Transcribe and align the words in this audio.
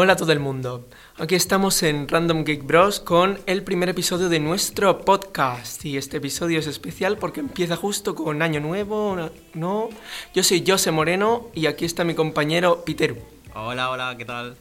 Hola 0.00 0.12
a 0.12 0.16
todo 0.16 0.30
el 0.30 0.38
mundo. 0.38 0.86
Aquí 1.18 1.34
estamos 1.34 1.82
en 1.82 2.06
Random 2.06 2.44
Geek 2.44 2.64
Bros 2.64 3.00
con 3.00 3.40
el 3.46 3.64
primer 3.64 3.88
episodio 3.88 4.28
de 4.28 4.38
nuestro 4.38 5.00
podcast. 5.00 5.84
Y 5.84 5.96
este 5.96 6.18
episodio 6.18 6.60
es 6.60 6.68
especial 6.68 7.18
porque 7.18 7.40
empieza 7.40 7.74
justo 7.74 8.14
con 8.14 8.40
Año 8.40 8.60
Nuevo, 8.60 9.16
¿no? 9.54 9.88
Yo 10.32 10.44
soy 10.44 10.62
José 10.64 10.92
Moreno 10.92 11.48
y 11.52 11.66
aquí 11.66 11.84
está 11.84 12.04
mi 12.04 12.14
compañero 12.14 12.84
Piteru. 12.84 13.16
Hola, 13.56 13.90
hola, 13.90 14.14
¿qué 14.16 14.24
tal? 14.24 14.54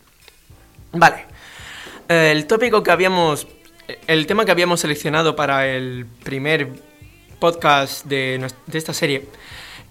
Vale. 0.94 1.26
Eh, 2.10 2.32
el 2.32 2.48
tópico 2.48 2.82
que 2.82 2.90
habíamos. 2.90 3.46
El 4.08 4.26
tema 4.26 4.44
que 4.44 4.50
habíamos 4.50 4.80
seleccionado 4.80 5.36
para 5.36 5.68
el 5.68 6.08
primer 6.24 6.70
podcast 7.38 8.08
de, 8.08 8.44
de 8.66 8.78
esta 8.80 8.92
serie 8.92 9.28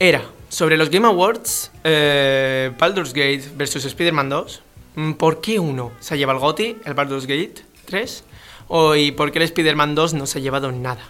era 0.00 0.22
sobre 0.48 0.77
los 0.77 0.91
Game 0.91 1.06
Awards, 1.06 1.70
eh, 1.84 2.72
Baldur's 2.77 3.12
Gate 3.12 3.44
versus 3.55 3.84
Spider-Man 3.84 4.28
2. 4.28 4.62
Mm, 4.96 5.12
¿Por 5.12 5.41
qué 5.42 5.60
uno 5.60 5.92
se 6.00 6.16
lleva 6.16 6.32
el 6.32 6.38
GOTY, 6.38 6.78
el 6.84 6.95
Baldur's 6.95 7.27
Gate 7.27 7.62
3? 7.84 8.24
O, 8.68 8.96
¿Y 8.96 9.12
por 9.12 9.30
qué 9.30 9.38
el 9.38 9.45
Spider-Man 9.45 9.95
2 9.95 10.14
no 10.14 10.27
se 10.27 10.38
ha 10.38 10.42
llevado 10.42 10.72
nada? 10.72 11.05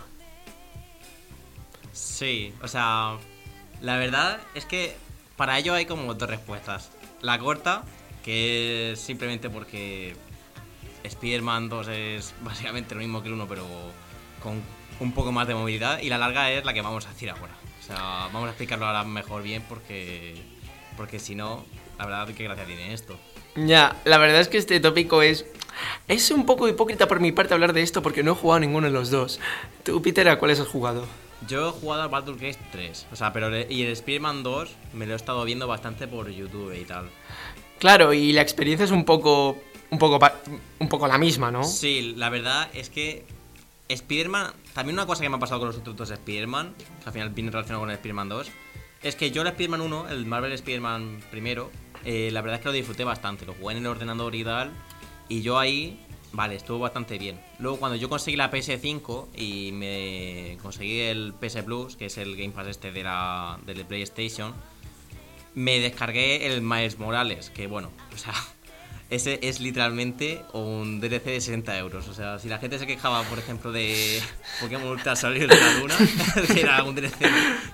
Sí, 1.93 2.53
o 2.63 2.69
sea, 2.69 3.17
la 3.81 3.97
verdad 3.97 4.41
es 4.55 4.67
que 4.67 4.97
para 5.37 5.59
ello 5.59 5.73
hay 5.75 5.87
como 5.87 6.15
dos 6.15 6.29
respuestas. 6.29 6.91
La 7.21 7.39
corta, 7.39 7.85
que 8.25 8.93
es 8.93 9.01
simplemente 9.01 9.49
porque 9.49 10.17
Spider-Man 11.05 11.69
2 11.69 11.89
es 11.89 12.35
básicamente 12.43 12.95
lo 12.95 13.01
mismo 13.01 13.23
que 13.23 13.29
el 13.29 13.35
1, 13.35 13.47
pero 13.49 13.65
con 14.43 14.63
un 14.99 15.13
poco 15.13 15.31
más 15.31 15.47
de 15.47 15.55
movilidad. 15.55 16.01
Y 16.01 16.09
la 16.09 16.19
larga 16.19 16.51
es 16.51 16.65
la 16.65 16.75
que 16.75 16.83
vamos 16.83 17.07
a 17.07 17.11
decir 17.11 17.31
ahora. 17.31 17.55
O 17.79 17.83
sea, 17.87 18.29
vamos 18.33 18.47
a 18.47 18.49
explicarlo 18.49 18.87
ahora 18.87 19.05
mejor 19.05 19.45
bien 19.45 19.65
porque, 19.69 20.35
porque 20.97 21.21
si 21.21 21.37
no, 21.37 21.65
la 21.99 22.07
verdad, 22.07 22.35
qué 22.35 22.43
gracia 22.43 22.65
tiene 22.65 22.93
esto. 22.93 23.17
Ya, 23.57 23.97
la 24.05 24.19
verdad 24.19 24.41
es 24.41 24.49
que 24.49 24.59
este 24.59 24.81
tópico 24.81 25.23
es. 25.23 25.47
Es 26.09 26.31
un 26.31 26.47
poco 26.47 26.69
hipócrita 26.69 27.07
por 27.09 27.21
mi 27.21 27.33
parte 27.33 27.53
hablar 27.53 27.73
de 27.73 27.83
esto 27.83 28.03
porque 28.03 28.23
no 28.23 28.33
he 28.33 28.35
jugado 28.35 28.57
a 28.57 28.61
ninguno 28.61 28.87
de 28.87 28.93
los 28.93 29.11
dos. 29.11 29.41
Tú, 29.83 30.01
Peter, 30.01 30.29
¿a 30.29 30.39
cuáles 30.39 30.61
has 30.61 30.69
jugado? 30.69 31.07
Yo 31.47 31.69
he 31.69 31.73
jugado 31.73 32.03
al 32.03 32.09
Baldur's 32.09 32.41
Gate 32.41 32.59
3, 32.73 33.09
o 33.13 33.17
sea, 33.17 33.33
pero 33.33 33.55
y 33.55 33.83
el 33.83 33.93
Spider-Man 33.93 34.43
2 34.43 34.71
me 34.95 35.07
lo 35.07 35.13
he 35.13 35.17
estado 35.17 35.45
viendo 35.45 35.67
bastante 35.67 36.09
por 36.09 36.31
YouTube 36.31 36.73
y 36.73 36.85
tal. 36.85 37.11
Claro, 37.79 38.15
y 38.15 38.33
la 38.33 38.41
experiencia 38.41 38.85
es 38.85 38.91
un 38.91 39.05
poco. 39.05 39.59
un 39.91 39.99
poco. 39.99 40.19
un 40.79 40.89
poco 40.89 41.07
la 41.07 41.19
misma, 41.19 41.51
¿no? 41.51 41.63
Sí, 41.65 42.15
la 42.17 42.31
verdad 42.31 42.71
es 42.73 42.89
que 42.89 43.27
Spider-Man, 43.89 44.53
también 44.73 44.97
una 44.97 45.07
cosa 45.07 45.23
que 45.23 45.29
me 45.29 45.37
ha 45.37 45.39
pasado 45.41 45.61
con 45.61 45.69
los 45.69 45.77
otros 45.77 45.97
dos 45.97 46.11
Spider-Man, 46.11 46.75
que 46.77 47.07
al 47.07 47.13
final 47.13 47.31
viene 47.31 47.51
relacionado 47.51 47.81
con 47.81 47.91
el 47.91 47.97
Spider-Man 47.97 48.29
2, 48.31 48.51
es 49.03 49.15
que 49.15 49.31
yo 49.31 49.43
el 49.43 49.49
Spider-Man 49.49 49.81
1, 49.83 50.09
el 50.09 50.27
Marvel 50.27 50.53
Spider-Man 50.53 51.23
primero, 51.31 51.71
eh, 52.07 52.31
la 52.31 52.41
verdad 52.41 52.57
es 52.57 52.63
que 52.63 52.69
lo 52.69 52.73
disfruté 52.73 53.03
bastante, 53.03 53.45
lo 53.45 53.53
jugué 53.55 53.75
en 53.75 53.81
el 53.81 53.87
ordenador 53.87 54.35
y 54.37 54.45
tal, 54.45 54.71
y 55.29 55.43
yo 55.43 55.59
ahí, 55.59 56.01
vale, 56.33 56.55
estuvo 56.55 56.79
bastante 56.79 57.19
bien. 57.19 57.41
Luego 57.59 57.79
cuando 57.79 57.97
yo 57.97 58.09
conseguí 58.09 58.37
la 58.37 58.49
PS5 58.49 59.27
y 59.37 59.73
me 59.73 60.57
conseguí 60.63 61.01
el 61.01 61.35
PS 61.35 61.65
Plus, 61.65 61.97
que 61.97 62.07
es 62.07 62.17
el 62.19 62.37
Game 62.37 62.51
Pass 62.51 62.69
este 62.69 62.93
de 62.93 63.03
la, 63.03 63.59
del 63.67 63.85
PlayStation, 63.85 64.55
me 65.55 65.81
descargué 65.81 66.47
el 66.47 66.63
Miles 66.63 66.99
Morales, 67.01 67.51
que 67.51 67.67
bueno, 67.67 67.91
o 68.15 68.17
sea, 68.17 68.35
ese 69.09 69.39
es 69.43 69.61
literalmente 69.61 70.43
un 70.53 71.01
DLC 71.01 71.25
de 71.25 71.41
60 71.41 71.79
euros. 71.79 72.09
O 72.09 72.15
sea, 72.15 72.39
si 72.39 72.49
la 72.49 72.59
gente 72.59 72.79
se 72.79 72.87
quejaba, 72.87 73.23
por 73.25 73.39
ejemplo, 73.39 73.71
de 73.71 74.21
Pokémon 74.61 74.89
Ultra 74.89 75.15
salir 75.15 75.49
de 75.49 75.57
la 75.57 75.75
luna, 75.79 75.95
que 76.55 76.61
era 76.61 76.83
un 76.83 76.95
DLC 76.95 77.15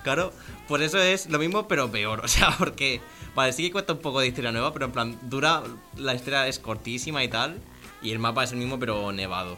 claro, 0.03 0.31
pues 0.67 0.83
eso 0.83 0.99
es 0.99 1.29
lo 1.29 1.39
mismo, 1.39 1.67
pero 1.67 1.91
peor. 1.91 2.21
O 2.23 2.27
sea, 2.27 2.55
porque, 2.57 3.01
vale, 3.33 3.51
sí 3.51 3.63
que 3.63 3.71
cuesta 3.71 3.93
un 3.93 3.99
poco 3.99 4.19
de 4.19 4.27
historia 4.27 4.51
nueva, 4.51 4.71
pero 4.73 4.85
en 4.85 4.91
plan, 4.91 5.19
dura, 5.23 5.63
la 5.97 6.13
historia 6.13 6.47
es 6.47 6.59
cortísima 6.59 7.23
y 7.23 7.27
tal, 7.27 7.59
y 8.01 8.11
el 8.11 8.19
mapa 8.19 8.43
es 8.43 8.51
el 8.51 8.57
mismo, 8.59 8.77
pero 8.79 9.11
nevado. 9.11 9.57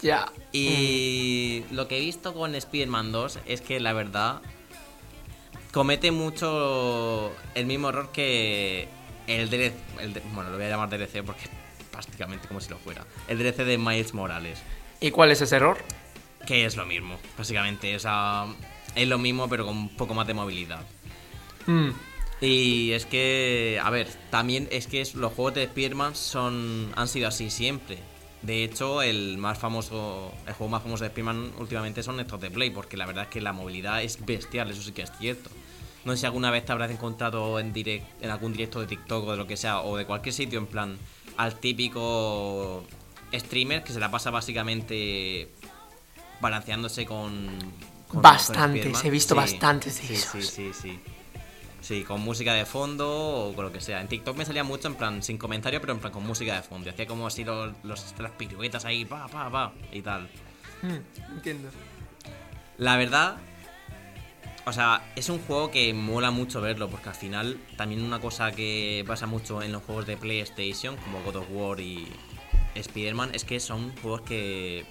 Ya. 0.00 0.32
Y 0.50 1.62
lo 1.70 1.88
que 1.88 1.98
he 1.98 2.00
visto 2.00 2.32
con 2.34 2.54
Spider-Man 2.54 3.12
2 3.12 3.38
es 3.46 3.60
que 3.60 3.80
la 3.80 3.92
verdad 3.92 4.40
comete 5.72 6.10
mucho 6.10 7.32
el 7.54 7.66
mismo 7.66 7.90
error 7.90 8.10
que 8.12 8.88
el 9.40 9.50
DLC. 9.50 9.72
el 10.00 10.12
bueno, 10.34 10.50
lo 10.50 10.56
voy 10.56 10.66
a 10.66 10.68
llamar 10.70 10.88
DLC 10.90 11.22
porque 11.24 11.44
es 11.44 11.50
prácticamente 11.90 12.48
como 12.48 12.60
si 12.60 12.70
lo 12.70 12.78
fuera. 12.78 13.04
El 13.28 13.38
DLC 13.38 13.64
de 13.64 13.78
Miles 13.78 14.14
Morales. 14.14 14.60
¿Y 15.00 15.10
cuál 15.10 15.30
es 15.30 15.40
ese 15.40 15.56
error? 15.56 15.78
Que 16.46 16.64
es 16.64 16.76
lo 16.76 16.86
mismo, 16.86 17.18
básicamente. 17.36 17.98
Sea, 17.98 18.46
es 18.94 19.08
lo 19.08 19.18
mismo, 19.18 19.48
pero 19.48 19.64
con 19.66 19.76
un 19.76 19.96
poco 19.96 20.14
más 20.14 20.26
de 20.26 20.34
movilidad. 20.34 20.84
Mm, 21.66 21.90
Y 22.44 22.90
es 22.90 23.06
que, 23.06 23.78
a 23.80 23.88
ver, 23.90 24.08
también 24.30 24.66
es 24.72 24.88
que 24.88 25.00
es- 25.00 25.14
los 25.14 25.32
juegos 25.32 25.54
de 25.54 25.62
Spider-Man 25.62 26.16
son, 26.16 26.90
han 26.96 27.06
sido 27.06 27.28
así 27.28 27.50
siempre. 27.50 27.98
De 28.42 28.64
hecho, 28.64 29.00
el 29.02 29.38
más 29.38 29.58
famoso, 29.58 30.32
el 30.48 30.52
juego 30.54 30.68
más 30.72 30.82
famoso 30.82 31.04
de 31.04 31.08
Spider-Man 31.10 31.52
últimamente 31.58 32.02
son 32.02 32.18
estos 32.18 32.40
de 32.40 32.50
Play, 32.50 32.70
porque 32.70 32.96
la 32.96 33.06
verdad 33.06 33.24
es 33.24 33.30
que 33.30 33.40
la 33.40 33.52
movilidad 33.52 34.02
es 34.02 34.24
bestial, 34.26 34.68
eso 34.72 34.82
sí 34.82 34.90
que 34.90 35.02
es 35.02 35.12
cierto. 35.20 35.50
No 36.04 36.12
sé 36.12 36.18
si 36.18 36.26
alguna 36.26 36.50
vez 36.50 36.64
te 36.64 36.72
habrás 36.72 36.90
encontrado 36.90 37.58
en, 37.60 37.72
direct, 37.72 38.04
en 38.22 38.30
algún 38.30 38.52
directo 38.52 38.80
de 38.80 38.86
TikTok 38.86 39.26
o 39.28 39.30
de 39.32 39.36
lo 39.36 39.46
que 39.46 39.56
sea, 39.56 39.80
o 39.82 39.96
de 39.96 40.04
cualquier 40.04 40.32
sitio, 40.34 40.58
en 40.58 40.66
plan, 40.66 40.98
al 41.36 41.54
típico 41.60 42.84
streamer 43.32 43.82
que 43.84 43.92
se 43.92 44.00
la 44.00 44.10
pasa 44.10 44.30
básicamente 44.30 45.48
balanceándose 46.40 47.06
con... 47.06 47.46
con- 48.08 48.22
Bastantes, 48.22 49.04
he 49.04 49.10
visto 49.10 49.34
bastantes 49.34 49.96
de 50.00 50.06
sí, 50.08 50.14
esos. 50.14 50.44
Sí, 50.46 50.72
sí, 50.72 50.72
sí. 50.80 51.00
Sí, 51.80 52.04
con 52.04 52.20
música 52.20 52.54
de 52.54 52.64
fondo 52.64 53.48
o 53.48 53.54
con 53.54 53.64
lo 53.64 53.72
que 53.72 53.80
sea. 53.80 54.00
En 54.00 54.06
TikTok 54.08 54.36
me 54.36 54.44
salía 54.44 54.62
mucho 54.62 54.86
en 54.88 54.94
plan 54.94 55.22
sin 55.22 55.36
comentario, 55.36 55.80
pero 55.80 55.92
en 55.92 55.98
plan 55.98 56.12
con 56.12 56.24
música 56.24 56.54
de 56.54 56.62
fondo. 56.62 56.88
Y 56.88 56.92
hacía 56.92 57.06
como 57.06 57.26
así 57.26 57.44
los, 57.44 57.72
los- 57.82 58.14
las 58.18 58.30
piruetas 58.32 58.84
ahí, 58.84 59.04
pa, 59.04 59.26
pa, 59.28 59.50
pa, 59.50 59.72
y 59.92 60.00
tal. 60.02 60.28
mm, 60.82 61.32
entiendo. 61.34 61.70
La 62.78 62.96
verdad, 62.96 63.36
o 64.64 64.72
sea, 64.72 65.02
es 65.16 65.28
un 65.28 65.38
juego 65.40 65.70
que 65.70 65.92
mola 65.92 66.30
mucho 66.30 66.60
verlo, 66.60 66.88
porque 66.88 67.08
al 67.08 67.14
final 67.14 67.58
también 67.76 68.02
una 68.02 68.20
cosa 68.20 68.52
que 68.52 69.04
pasa 69.06 69.26
mucho 69.26 69.62
en 69.62 69.72
los 69.72 69.82
juegos 69.82 70.06
de 70.06 70.16
PlayStation, 70.16 70.96
como 70.96 71.22
God 71.22 71.36
of 71.36 71.46
War 71.50 71.80
y 71.80 72.06
Spider-Man, 72.74 73.30
es 73.34 73.44
que 73.44 73.58
son 73.60 73.92
juegos 73.96 74.22
que 74.22 74.84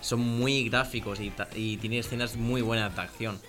son 0.00 0.20
muy 0.20 0.68
gráficos 0.68 1.20
y, 1.20 1.32
y 1.54 1.76
tienen 1.76 2.00
escenas 2.00 2.36
muy 2.36 2.62
buenas 2.62 2.94
de 2.94 3.02
acción. 3.02 3.40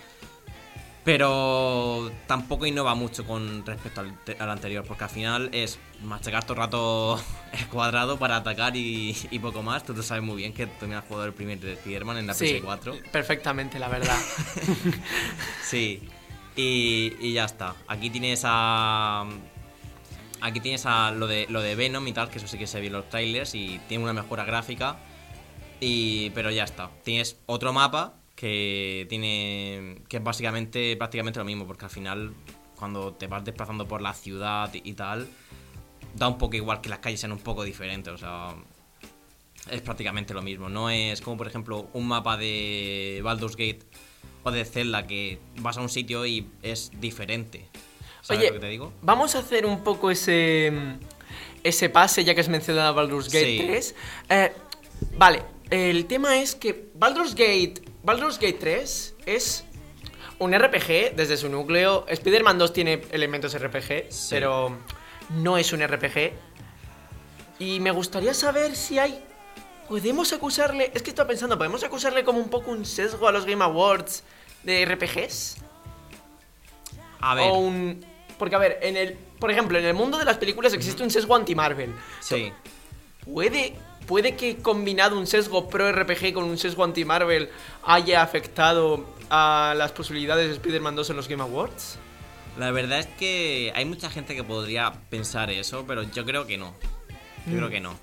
Pero 1.02 2.10
tampoco 2.26 2.66
innova 2.66 2.94
mucho 2.94 3.24
con 3.26 3.64
respecto 3.64 4.00
al, 4.02 4.14
te- 4.22 4.36
al 4.38 4.50
anterior, 4.50 4.84
porque 4.86 5.04
al 5.04 5.10
final 5.10 5.48
es 5.52 5.78
machacar 6.02 6.44
todo 6.44 6.52
el 6.54 6.58
rato 6.58 7.20
el 7.58 7.66
cuadrado 7.68 8.18
para 8.18 8.36
atacar 8.36 8.76
y, 8.76 9.16
y 9.30 9.38
poco 9.38 9.62
más. 9.62 9.82
Tú 9.84 9.94
lo 9.94 10.02
sabes 10.02 10.22
muy 10.22 10.36
bien 10.36 10.52
que 10.52 10.66
tú 10.66 10.72
también 10.80 10.98
has 11.00 11.06
jugado 11.06 11.26
el 11.26 11.32
primer 11.32 11.58
de 11.58 11.72
Spider-Man 11.72 12.18
en 12.18 12.26
la 12.26 12.34
Sí, 12.34 12.60
PS4. 12.62 13.02
perfectamente, 13.10 13.78
la 13.78 13.88
verdad. 13.88 14.18
Sí. 15.62 16.02
Y, 16.56 17.14
y 17.20 17.32
ya 17.32 17.44
está. 17.44 17.74
Aquí 17.88 18.10
tienes 18.10 18.42
a. 18.44 19.24
Aquí 20.42 20.60
tienes 20.60 20.84
a 20.86 21.10
lo 21.12 21.26
de, 21.26 21.46
lo 21.48 21.60
de 21.62 21.74
Venom 21.76 22.06
y 22.08 22.12
tal, 22.12 22.28
que 22.30 22.38
eso 22.38 22.48
sí 22.48 22.58
que 22.58 22.66
se 22.66 22.80
vio 22.80 22.88
en 22.88 22.94
los 22.94 23.08
trailers 23.08 23.54
y 23.54 23.80
tiene 23.88 24.04
una 24.04 24.12
mejora 24.12 24.44
gráfica. 24.44 24.96
Y, 25.80 26.30
pero 26.30 26.50
ya 26.50 26.64
está. 26.64 26.90
Tienes 27.04 27.38
otro 27.46 27.72
mapa 27.72 28.14
que 28.40 29.04
tiene. 29.10 29.96
que 30.08 30.16
es 30.16 30.22
básicamente 30.22 30.96
prácticamente 30.96 31.38
lo 31.38 31.44
mismo, 31.44 31.66
porque 31.66 31.84
al 31.84 31.90
final, 31.90 32.32
cuando 32.74 33.12
te 33.12 33.26
vas 33.26 33.44
desplazando 33.44 33.86
por 33.86 34.00
la 34.00 34.14
ciudad 34.14 34.72
y, 34.72 34.94
tal, 34.94 35.28
da 36.14 36.26
un 36.26 36.38
poco 36.38 36.56
igual 36.56 36.80
que 36.80 36.88
las 36.88 37.00
calles 37.00 37.20
sean 37.20 37.32
un 37.32 37.38
poco 37.40 37.64
diferentes. 37.64 38.14
O 38.14 38.16
sea, 38.16 38.54
es 39.70 39.82
prácticamente 39.82 40.32
lo 40.32 40.40
mismo. 40.40 40.70
No 40.70 40.88
es 40.88 41.20
como, 41.20 41.36
por 41.36 41.48
ejemplo, 41.48 41.90
un 41.92 42.08
mapa 42.08 42.38
de 42.38 43.20
Baldur's 43.22 43.56
Gate 43.56 43.80
o 44.42 44.50
de 44.50 44.64
Zelda 44.64 45.06
que 45.06 45.38
vas 45.60 45.76
a 45.76 45.82
un 45.82 45.90
sitio 45.90 46.24
y 46.24 46.48
es 46.62 46.92
diferente. 46.98 47.68
¿Sabes 48.22 48.40
Oye, 48.40 48.48
lo 48.48 48.54
que 48.54 48.60
te 48.60 48.68
digo? 48.68 48.92
vamos 49.02 49.34
a 49.34 49.40
hacer 49.40 49.66
un 49.66 49.84
poco 49.84 50.10
ese. 50.10 50.72
ese 51.62 51.90
pase, 51.90 52.24
ya 52.24 52.34
que 52.34 52.40
has 52.40 52.48
mencionado 52.48 52.88
a 52.88 52.92
Baldur's 52.92 53.26
Gate 53.26 53.58
Sí. 53.58 53.64
3. 53.66 53.94
Eh, 54.30 54.52
vale, 55.18 55.42
el 55.68 56.06
tema 56.06 56.38
es 56.38 56.54
que 56.54 56.88
Baldur's 56.94 57.34
Gate. 57.34 57.89
Baldur's 58.02 58.38
Gate 58.38 58.54
3 58.58 59.14
es 59.26 59.64
un 60.38 60.52
RPG 60.58 61.14
desde 61.16 61.36
su 61.36 61.48
núcleo. 61.48 62.04
Spider-Man 62.08 62.58
2 62.58 62.72
tiene 62.72 63.02
elementos 63.10 63.54
RPG, 63.58 64.06
Sí. 64.10 64.28
pero 64.30 64.78
no 65.30 65.58
es 65.58 65.72
un 65.72 65.80
RPG. 65.86 66.32
Y 67.58 67.80
me 67.80 67.90
gustaría 67.90 68.32
saber 68.34 68.74
si 68.74 68.98
hay. 68.98 69.22
¿Podemos 69.88 70.32
acusarle.? 70.32 70.90
Es 70.94 71.02
que 71.02 71.10
estaba 71.10 71.28
pensando, 71.28 71.58
¿podemos 71.58 71.82
acusarle 71.84 72.24
como 72.24 72.38
un 72.38 72.48
poco 72.48 72.70
un 72.70 72.86
sesgo 72.86 73.28
a 73.28 73.32
los 73.32 73.44
Game 73.44 73.62
Awards 73.62 74.22
de 74.62 74.84
RPGs? 74.86 75.56
A 77.20 77.34
ver, 77.34 77.50
O 77.50 77.58
un. 77.58 78.04
Porque, 78.38 78.54
a 78.54 78.58
ver, 78.58 78.78
en 78.82 78.96
el. 78.96 79.12
Por 79.38 79.50
ejemplo, 79.50 79.78
en 79.78 79.84
el 79.84 79.94
mundo 79.94 80.16
de 80.18 80.24
las 80.24 80.38
películas 80.38 80.72
existe 80.72 81.02
un 81.02 81.10
sesgo 81.10 81.34
anti-Marvel. 81.36 81.92
sí. 82.20 82.52
¿Puede, 83.24 83.74
¿Puede 84.10 84.34
que 84.34 84.56
combinado 84.56 85.16
un 85.16 85.28
sesgo 85.28 85.68
pro 85.68 85.92
RPG 85.92 86.32
con 86.34 86.42
un 86.42 86.58
sesgo 86.58 86.82
anti-Marvel 86.82 87.48
haya 87.84 88.22
afectado 88.22 89.06
a 89.30 89.72
las 89.76 89.92
posibilidades 89.92 90.48
de 90.48 90.54
Spider-Man 90.54 90.96
2 90.96 91.10
en 91.10 91.16
los 91.16 91.28
Game 91.28 91.44
Awards? 91.44 91.96
La 92.58 92.72
verdad 92.72 92.98
es 92.98 93.06
que 93.06 93.72
hay 93.72 93.84
mucha 93.84 94.10
gente 94.10 94.34
que 94.34 94.42
podría 94.42 94.92
pensar 95.10 95.48
eso, 95.50 95.84
pero 95.86 96.02
yo 96.02 96.24
creo 96.24 96.44
que 96.44 96.58
no. 96.58 96.74
Yo 97.46 97.56
creo 97.58 97.70
que 97.70 97.78
no. 97.78 97.94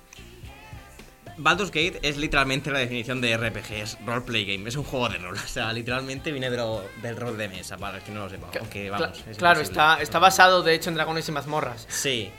Baldur's 1.36 1.70
Gate 1.70 1.98
es 2.00 2.16
literalmente 2.16 2.70
la 2.70 2.78
definición 2.78 3.20
de 3.20 3.36
RPG, 3.36 3.72
es 3.72 3.98
roleplay 4.06 4.46
game, 4.46 4.66
es 4.66 4.76
un 4.76 4.84
juego 4.84 5.10
de 5.10 5.18
rol. 5.18 5.36
O 5.44 5.46
sea, 5.46 5.70
literalmente 5.74 6.32
viene 6.32 6.48
de 6.48 6.56
lo- 6.56 6.84
del 7.02 7.16
rol 7.18 7.36
de 7.36 7.48
mesa, 7.50 7.76
para 7.76 7.98
el 7.98 8.02
que 8.02 8.12
no 8.12 8.20
lo 8.24 8.30
sepa. 8.30 8.48
Aunque 8.58 8.88
vamos. 8.88 9.22
Es 9.30 9.36
claro, 9.36 9.60
está, 9.60 10.00
está 10.00 10.18
basado 10.18 10.62
de 10.62 10.72
hecho 10.74 10.88
en 10.88 10.94
dragones 10.96 11.28
y 11.28 11.32
mazmorras. 11.32 11.84
Sí. 11.90 12.30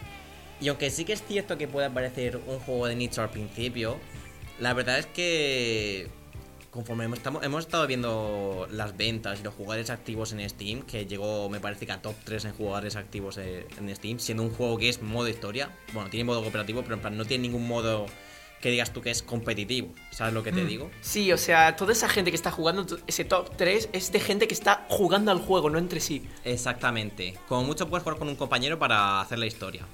Y 0.62 0.68
aunque 0.68 0.90
sí 0.90 1.06
que 1.06 1.14
es 1.14 1.24
cierto 1.24 1.58
que 1.58 1.68
puede 1.68 1.90
parecer 1.90 2.38
un 2.48 2.60
juego 2.60 2.88
de 2.88 2.96
nicho 2.96 3.22
al 3.22 3.30
principio, 3.30 3.98
la 4.60 4.74
verdad 4.74 5.00
es 5.00 5.06
que 5.06 6.08
conforme 6.70 7.06
hemos, 7.06 7.18
estamos- 7.18 7.44
hemos 7.44 7.62
estado 7.66 7.88
viendo 7.88 8.68
las 8.72 8.96
ventas 8.96 9.40
y 9.40 9.44
los 9.44 9.54
jugadores 9.56 9.90
activos 9.90 10.34
en 10.34 10.48
Steam, 10.48 10.82
que 10.84 11.06
llegó 11.06 11.50
me 11.50 11.60
parece 11.60 11.86
que 11.86 11.92
a 11.94 12.02
top 12.02 12.14
3 12.26 12.46
en 12.46 12.54
jugadores 12.54 12.96
activos 12.96 13.38
en 13.38 13.96
Steam, 13.96 14.20
siendo 14.20 14.44
un 14.44 14.52
juego 14.52 14.78
que 14.78 14.90
es 14.90 15.02
modo 15.02 15.28
historia, 15.28 15.72
bueno, 15.94 16.10
tiene 16.10 16.26
modo 16.26 16.42
cooperativo, 16.44 16.82
pero 16.84 16.96
en 16.96 17.02
plan 17.02 17.18
no 17.18 17.26
tiene 17.26 17.44
ningún 17.44 17.68
modo 17.68 18.06
que 18.62 18.70
digas 18.70 18.92
tú 18.92 19.02
que 19.02 19.10
es 19.10 19.24
competitivo, 19.24 19.94
¿sabes 20.12 20.34
lo 20.34 20.44
que 20.44 20.52
te 20.52 20.66
digo? 20.66 20.92
Sí, 21.00 21.32
o 21.32 21.38
sea, 21.38 21.78
toda 21.78 21.94
esa 21.94 22.10
gente 22.10 22.30
que 22.30 22.36
está 22.36 22.52
jugando 22.52 22.86
ese 23.08 23.24
top 23.24 23.56
3 23.56 23.88
es 23.94 24.12
de 24.12 24.20
gente 24.20 24.48
que 24.50 24.54
está 24.54 24.86
jugando 24.90 25.32
al 25.32 25.40
juego, 25.40 25.70
no 25.70 25.80
entre 25.80 26.02
sí. 26.02 26.28
Exactamente. 26.44 27.36
Como 27.48 27.64
mucho 27.64 27.88
puedes 27.90 28.04
jugar 28.04 28.20
con 28.20 28.28
un 28.28 28.36
compañero 28.36 28.78
para 28.78 29.22
hacer 29.22 29.40
la 29.40 29.46
historia. 29.46 29.86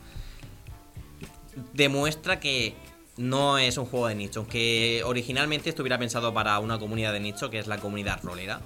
Demuestra 1.74 2.40
que 2.40 2.76
no 3.18 3.58
es 3.58 3.78
un 3.78 3.86
juego 3.86 4.08
de 4.08 4.16
nicho, 4.16 4.42
aunque 4.42 5.02
originalmente 5.06 5.70
estuviera 5.70 5.98
pensado 5.98 6.34
para 6.34 6.60
una 6.60 6.78
comunidad 6.80 7.14
de 7.14 7.20
nicho, 7.22 7.50
que 7.50 7.60
es 7.60 7.68
la 7.68 7.78
comunidad 7.78 8.20
rolera. 8.24 8.62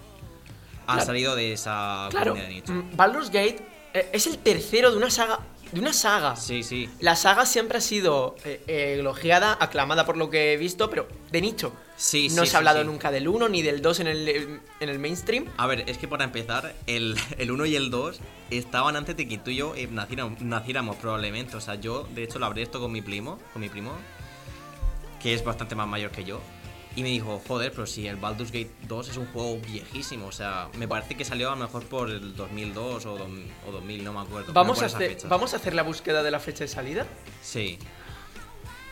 Ha 0.88 0.94
Claro. 0.94 1.06
salido 1.06 1.36
de 1.36 1.54
esa 1.54 2.08
Claro, 2.10 2.32
comunidad 2.32 2.48
de 2.50 2.56
nicho. 2.56 2.74
mm, 2.74 2.96
Baldur's 2.96 3.30
Gate 3.30 3.60
eh, 3.94 4.10
es 4.14 4.26
el 4.28 4.38
tercero 4.40 4.92
de 4.92 4.98
una 4.98 5.10
saga. 5.12 5.40
De 5.72 5.80
una 5.80 5.94
saga. 5.94 6.36
Sí, 6.36 6.64
sí. 6.64 6.90
La 7.00 7.16
saga 7.16 7.46
siempre 7.46 7.78
ha 7.78 7.82
sido 7.82 8.36
eh, 8.44 8.62
eh, 8.68 8.96
elogiada, 9.00 9.58
aclamada 9.60 10.06
por 10.06 10.18
lo 10.18 10.30
que 10.30 10.54
he 10.54 10.58
visto, 10.58 10.90
pero 10.90 11.08
de 11.32 11.42
nicho. 11.42 11.74
Sí, 11.96 12.30
no 12.30 12.44
sí, 12.44 12.52
se 12.52 12.56
ha 12.56 12.60
hablado 12.60 12.80
sí, 12.80 12.86
sí. 12.86 12.92
nunca 12.92 13.12
del 13.12 13.28
1 13.28 13.50
ni 13.50 13.62
del 13.62 13.82
2 13.82 14.00
en 14.00 14.08
el, 14.08 14.28
en 14.80 14.90
el 14.90 15.00
mainstream. 15.00 15.46
A 15.58 15.68
ver, 15.68 15.84
es 15.88 15.98
que 15.98 16.08
para 16.08 16.24
empezar, 16.24 16.74
el, 16.88 17.16
el 17.38 17.52
1 17.52 17.66
y 17.68 17.76
el 17.76 17.92
2 17.92 18.20
estaban 18.50 18.96
antes 18.96 19.16
de 19.16 19.28
que 19.28 19.38
tú 19.38 19.52
y 19.52 19.58
yo 19.58 19.76
eh, 19.76 19.88
naciéramos, 19.92 20.42
naciéramos 20.42 20.96
probablemente. 20.96 21.56
O 21.56 21.62
sea, 21.62 21.76
yo 21.76 22.08
de 22.16 22.24
hecho 22.24 22.40
lo 22.40 22.48
hablé 22.48 22.64
esto 22.64 22.80
con 22.80 22.92
mi 22.92 23.02
primo, 23.02 23.38
con 23.54 23.62
mi 23.62 23.70
primo, 23.70 23.92
que 25.22 25.34
es 25.34 25.44
bastante 25.44 25.76
más 25.76 25.88
mayor 25.88 26.12
que 26.12 26.24
yo. 26.24 26.40
Y 26.96 27.04
me 27.04 27.10
dijo, 27.10 27.42
joder, 27.48 27.72
pero 27.72 27.86
si 27.86 28.08
el 28.08 28.16
Baldur's 28.16 28.52
Gate 28.52 28.72
2 28.88 29.10
es 29.10 29.18
un 29.18 29.28
juego 29.28 29.60
viejísimo. 29.60 30.28
O 30.28 30.32
sea, 30.32 30.70
me 30.78 30.88
parece 30.88 31.16
que 31.16 31.24
salió 31.24 31.50
a 31.50 31.56
lo 31.56 31.62
mejor 31.62 31.86
por 31.86 32.10
el 32.10 32.36
2002 32.36 33.06
o, 33.06 33.14
o 33.14 33.72
2000, 33.72 34.04
no 34.04 34.14
me 34.14 34.20
acuerdo. 34.22 34.54
Vamos 34.54 34.82
a, 34.82 34.88
hacer, 34.88 35.18
vamos 35.28 35.54
a 35.54 35.58
hacer 35.58 35.76
la 35.76 35.84
búsqueda 35.84 36.24
de 36.24 36.32
la 36.32 36.40
fecha 36.40 36.64
de 36.64 36.68
salida. 36.68 37.06
Sí, 37.42 37.78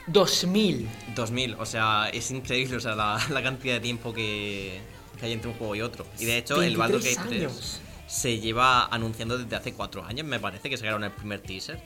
2000. 0.07 0.87
2000. 1.15 1.55
O 1.55 1.65
sea, 1.65 2.09
es 2.13 2.31
increíble 2.31 2.77
o 2.77 2.79
sea, 2.79 2.95
la, 2.95 3.19
la 3.29 3.43
cantidad 3.43 3.75
de 3.75 3.81
tiempo 3.81 4.13
que, 4.13 4.79
que 5.19 5.25
hay 5.25 5.33
entre 5.33 5.49
un 5.49 5.57
juego 5.57 5.75
y 5.75 5.81
otro. 5.81 6.05
Y 6.19 6.25
de 6.25 6.37
hecho, 6.37 6.61
el 6.61 6.77
Baldur's 6.77 7.03
23 7.03 7.25
Gate 7.25 7.39
3 7.39 7.51
años. 7.51 7.81
se 8.07 8.39
lleva 8.39 8.85
anunciando 8.85 9.37
desde 9.37 9.55
hace 9.55 9.73
4 9.73 10.03
años. 10.05 10.25
Me 10.25 10.39
parece 10.39 10.69
que 10.69 10.77
sacaron 10.77 11.03
el 11.03 11.11
primer 11.11 11.41
teaser 11.41 11.81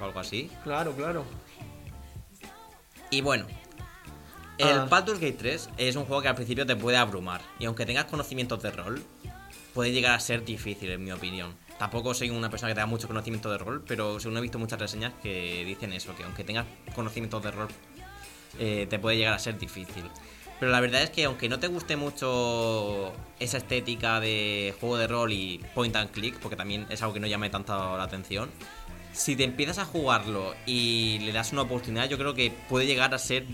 o 0.00 0.04
algo 0.04 0.20
así. 0.20 0.50
Claro, 0.64 0.94
claro. 0.94 1.24
Y 3.10 3.20
bueno, 3.20 3.46
el 4.58 4.78
Ah. 4.80 4.86
Baldur's 4.88 5.20
Gate 5.20 5.36
3 5.38 5.70
es 5.76 5.96
un 5.96 6.04
juego 6.04 6.22
que 6.22 6.28
al 6.28 6.34
principio 6.34 6.66
te 6.66 6.76
puede 6.76 6.96
abrumar. 6.96 7.40
Y 7.58 7.64
aunque 7.66 7.84
tengas 7.86 8.06
conocimientos 8.06 8.62
de 8.62 8.70
rol, 8.70 9.02
puede 9.74 9.92
llegar 9.92 10.14
a 10.14 10.20
ser 10.20 10.44
difícil, 10.44 10.90
en 10.90 11.04
mi 11.04 11.12
opinión. 11.12 11.54
Tampoco 11.78 12.14
soy 12.14 12.30
una 12.30 12.48
persona 12.48 12.70
que 12.70 12.74
tenga 12.74 12.86
mucho 12.86 13.06
conocimiento 13.06 13.50
de 13.50 13.58
rol, 13.58 13.84
pero 13.86 14.18
según 14.18 14.38
he 14.38 14.40
visto 14.40 14.58
muchas 14.58 14.78
reseñas 14.78 15.12
que 15.22 15.62
dicen 15.66 15.92
eso, 15.92 16.14
que 16.16 16.24
aunque 16.24 16.42
tengas 16.44 16.64
conocimientos 16.94 17.42
de 17.42 17.50
rol, 17.50 17.68
eh, 18.58 18.86
te 18.88 18.98
puede 18.98 19.18
llegar 19.18 19.34
a 19.34 19.38
ser 19.38 19.58
difícil. 19.58 20.04
Pero 20.58 20.72
la 20.72 20.80
verdad 20.80 21.02
es 21.02 21.10
que 21.10 21.24
aunque 21.24 21.50
no 21.50 21.58
te 21.58 21.66
guste 21.66 21.96
mucho 21.96 23.12
esa 23.38 23.58
estética 23.58 24.20
de 24.20 24.74
juego 24.80 24.96
de 24.96 25.06
rol 25.06 25.30
y 25.32 25.60
point 25.74 25.94
and 25.96 26.10
click, 26.10 26.38
porque 26.38 26.56
también 26.56 26.86
es 26.88 27.02
algo 27.02 27.12
que 27.12 27.20
no 27.20 27.26
llame 27.26 27.50
tanto 27.50 27.74
la 27.98 28.02
atención, 28.02 28.48
si 29.12 29.36
te 29.36 29.44
empiezas 29.44 29.76
a 29.78 29.84
jugarlo 29.84 30.54
y 30.64 31.18
le 31.20 31.32
das 31.32 31.52
una 31.52 31.62
oportunidad, 31.62 32.08
yo 32.08 32.16
creo 32.16 32.32
que 32.34 32.50
puede 32.70 32.86
llegar 32.86 33.12
a 33.14 33.18
ser 33.18 33.44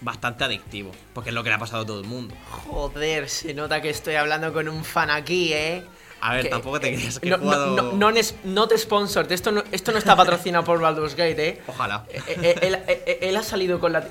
bastante 0.00 0.44
adictivo, 0.44 0.92
porque 1.14 1.30
es 1.30 1.34
lo 1.34 1.42
que 1.42 1.48
le 1.50 1.56
ha 1.56 1.58
pasado 1.58 1.82
a 1.82 1.86
todo 1.86 2.00
el 2.00 2.06
mundo. 2.06 2.34
Joder, 2.50 3.28
se 3.28 3.54
nota 3.54 3.80
que 3.82 3.90
estoy 3.90 4.14
hablando 4.14 4.52
con 4.52 4.68
un 4.68 4.84
fan 4.84 5.10
aquí, 5.10 5.52
¿eh? 5.52 5.82
A 6.20 6.34
ver, 6.34 6.44
Que- 6.44 6.48
tampoco 6.48 6.80
te 6.80 6.92
eh, 6.92 6.96
creas 6.96 7.18
que 7.20 7.28
no, 7.30 7.36
he 7.36 7.38
jugado... 7.38 7.76
no, 7.76 7.82
no, 7.92 8.10
no 8.10 8.18
es- 8.18 8.34
not 8.44 8.72
sponsored. 8.76 9.30
Esto 9.32 9.52
no, 9.52 9.62
esto 9.70 9.92
no 9.92 9.98
está 9.98 10.16
patrocinado 10.16 10.64
por 10.64 10.80
Baldur's 10.80 11.14
Gate, 11.14 11.48
¿eh? 11.48 11.62
Ojalá. 11.66 12.04
Eh, 12.08 12.20
eh, 12.42 12.58
él, 12.62 12.74
eh, 12.74 13.02
eh, 13.06 13.18
él 13.22 13.36
ha 13.36 13.42
salido 13.42 13.78
con 13.78 13.92
la... 13.92 14.08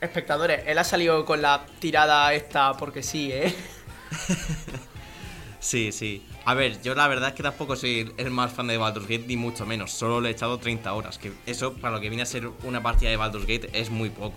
espectadores, 0.00 0.62
él 0.66 0.78
ha 0.78 0.84
salido 0.84 1.24
con 1.24 1.42
la 1.42 1.66
tirada 1.78 2.32
esta 2.34 2.74
porque 2.76 3.02
sí, 3.02 3.30
¿eh? 3.32 3.54
Sí, 5.58 5.90
sí. 5.90 6.24
A 6.44 6.54
ver, 6.54 6.80
yo 6.82 6.94
la 6.94 7.08
verdad 7.08 7.30
es 7.30 7.34
que 7.34 7.42
tampoco 7.42 7.74
soy 7.74 8.12
el 8.18 8.30
más 8.30 8.52
fan 8.52 8.68
de 8.68 8.76
Baldur's 8.78 9.08
Gate, 9.08 9.24
ni 9.26 9.36
mucho 9.36 9.66
menos. 9.66 9.90
Solo 9.90 10.20
le 10.20 10.28
he 10.28 10.32
echado 10.32 10.58
30 10.58 10.92
horas, 10.92 11.18
que 11.18 11.32
eso 11.44 11.72
para 11.74 11.94
lo 11.96 12.00
que 12.00 12.08
viene 12.08 12.22
a 12.22 12.26
ser 12.26 12.48
una 12.62 12.82
partida 12.84 13.10
de 13.10 13.16
Baldur's 13.16 13.46
Gate 13.46 13.70
es 13.72 13.90
muy 13.90 14.10
poco. 14.10 14.36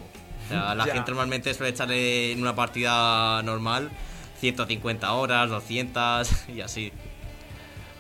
O 0.50 0.52
sea, 0.52 0.74
la 0.76 0.86
Ya. 0.86 0.94
gente 0.96 1.12
normalmente 1.12 1.54
suele 1.54 1.72
echarle 1.72 2.32
en 2.32 2.42
una 2.42 2.56
partida 2.56 3.42
normal 3.44 3.92
150 4.40 5.14
horas, 5.14 5.50
200 5.50 6.28
y 6.50 6.62
así. 6.62 6.92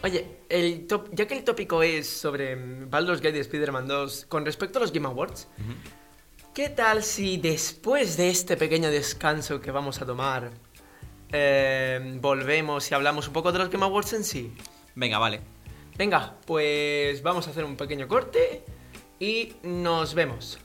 Oye, 0.01 0.25
el 0.49 0.87
top- 0.87 1.09
ya 1.11 1.27
que 1.27 1.35
el 1.37 1.43
tópico 1.43 1.83
es 1.83 2.09
sobre 2.09 2.55
mm, 2.55 2.89
Baldur's 2.89 3.21
Gate 3.21 3.37
y 3.37 3.41
Spider-Man 3.41 3.87
2, 3.87 4.25
con 4.29 4.45
respecto 4.45 4.79
a 4.79 4.81
los 4.81 4.91
Game 4.93 5.05
Awards, 5.07 5.47
¿qué 6.55 6.69
tal 6.69 7.03
si 7.03 7.37
después 7.37 8.17
de 8.17 8.29
este 8.29 8.57
pequeño 8.57 8.89
descanso 8.89 9.59
que 9.61 9.71
vamos 9.71 10.01
a 10.01 10.05
tomar, 10.05 10.49
eh, 11.31 12.17
volvemos 12.21 12.89
y 12.89 12.95
hablamos 12.95 13.27
un 13.27 13.33
poco 13.33 13.51
de 13.51 13.59
los 13.59 13.69
Game 13.69 13.85
Awards 13.85 14.13
en 14.13 14.23
sí? 14.23 14.53
Venga, 14.95 15.17
vale. 15.19 15.41
Venga, 15.97 16.35
pues 16.47 17.21
vamos 17.21 17.45
a 17.47 17.51
hacer 17.51 17.65
un 17.65 17.75
pequeño 17.75 18.07
corte 18.07 18.63
y 19.19 19.53
nos 19.63 20.13
vemos. 20.15 20.57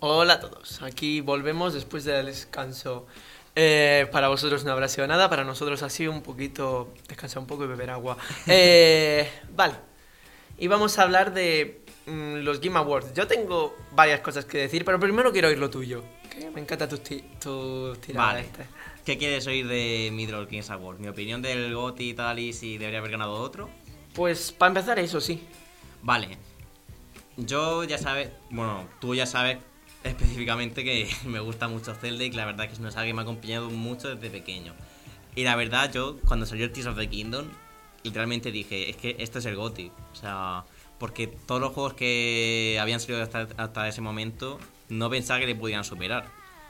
Hola 0.00 0.34
a 0.34 0.40
todos, 0.40 0.82
aquí 0.82 1.20
volvemos 1.20 1.72
después 1.74 2.04
del 2.04 2.26
descanso. 2.26 3.06
Eh, 3.54 4.06
para 4.12 4.28
vosotros 4.28 4.64
no 4.64 4.72
habrá 4.72 4.88
sido 4.88 5.06
nada, 5.06 5.30
para 5.30 5.42
nosotros 5.44 5.82
ha 5.82 5.88
sido 5.88 6.12
un 6.12 6.22
poquito 6.22 6.92
descansar 7.08 7.38
un 7.38 7.46
poco 7.46 7.64
y 7.64 7.68
beber 7.68 7.90
agua. 7.90 8.16
Eh, 8.46 9.28
vale, 9.54 9.74
y 10.58 10.66
vamos 10.68 10.98
a 10.98 11.02
hablar 11.02 11.32
de 11.32 11.80
mm, 12.06 12.36
los 12.38 12.60
Game 12.60 12.78
Awards. 12.78 13.14
Yo 13.14 13.26
tengo 13.26 13.74
varias 13.92 14.20
cosas 14.20 14.44
que 14.44 14.58
decir, 14.58 14.84
pero 14.84 15.00
primero 15.00 15.32
quiero 15.32 15.48
oír 15.48 15.58
lo 15.58 15.70
tuyo. 15.70 16.04
que 16.30 16.50
me 16.50 16.60
encanta 16.60 16.86
tus 16.86 17.02
ti- 17.02 17.24
tus 17.40 17.98
tiradas. 18.00 18.34
Vale. 18.34 18.40
estas. 18.46 18.66
¿Qué 19.06 19.16
quieres 19.16 19.46
oír 19.46 19.66
de 19.68 20.10
Midroll 20.12 20.48
Kings 20.48 20.68
Award? 20.70 20.98
¿Mi 20.98 21.08
opinión 21.08 21.40
del 21.40 21.72
GOTY 21.74 22.10
y 22.10 22.14
tal 22.14 22.38
y 22.40 22.52
si 22.52 22.76
debería 22.76 22.98
haber 22.98 23.12
ganado 23.12 23.34
otro? 23.34 23.70
Pues 24.14 24.52
para 24.52 24.68
empezar 24.68 24.98
eso 24.98 25.20
sí. 25.20 25.46
Vale. 26.02 26.36
Yo 27.38 27.84
ya 27.84 27.96
sabes, 27.98 28.30
bueno, 28.50 28.86
tú 29.00 29.14
ya 29.14 29.24
sabes 29.26 29.58
específicamente 30.08 30.84
que 30.84 31.08
me 31.24 31.40
gusta 31.40 31.68
mucho 31.68 31.94
Zelda 31.94 32.24
y 32.24 32.30
que 32.30 32.36
la 32.36 32.46
verdad 32.46 32.66
que 32.66 32.74
es 32.74 32.78
una 32.78 32.90
saga 32.90 33.06
que 33.06 33.14
me 33.14 33.20
ha 33.20 33.22
acompañado 33.22 33.70
mucho 33.70 34.14
desde 34.14 34.30
pequeño. 34.30 34.74
Y 35.34 35.44
la 35.44 35.54
verdad, 35.56 35.92
yo 35.92 36.18
cuando 36.26 36.46
salió 36.46 36.64
el 36.64 36.72
Tears 36.72 36.88
of 36.88 36.96
the 36.96 37.08
Kingdom, 37.08 37.46
literalmente 38.02 38.50
dije, 38.50 38.88
es 38.88 38.96
que 38.96 39.16
esto 39.18 39.38
es 39.38 39.44
el 39.44 39.56
GOTY. 39.56 39.92
O 40.12 40.16
sea, 40.16 40.64
porque 40.98 41.26
todos 41.26 41.60
los 41.60 41.72
juegos 41.72 41.94
que 41.94 42.78
habían 42.80 43.00
salido 43.00 43.22
hasta, 43.22 43.48
hasta 43.56 43.88
ese 43.88 44.00
momento 44.00 44.58
no 44.88 45.10
pensaba 45.10 45.40
que 45.40 45.46
le 45.46 45.54
pudieran 45.54 45.84
superar. 45.84 46.26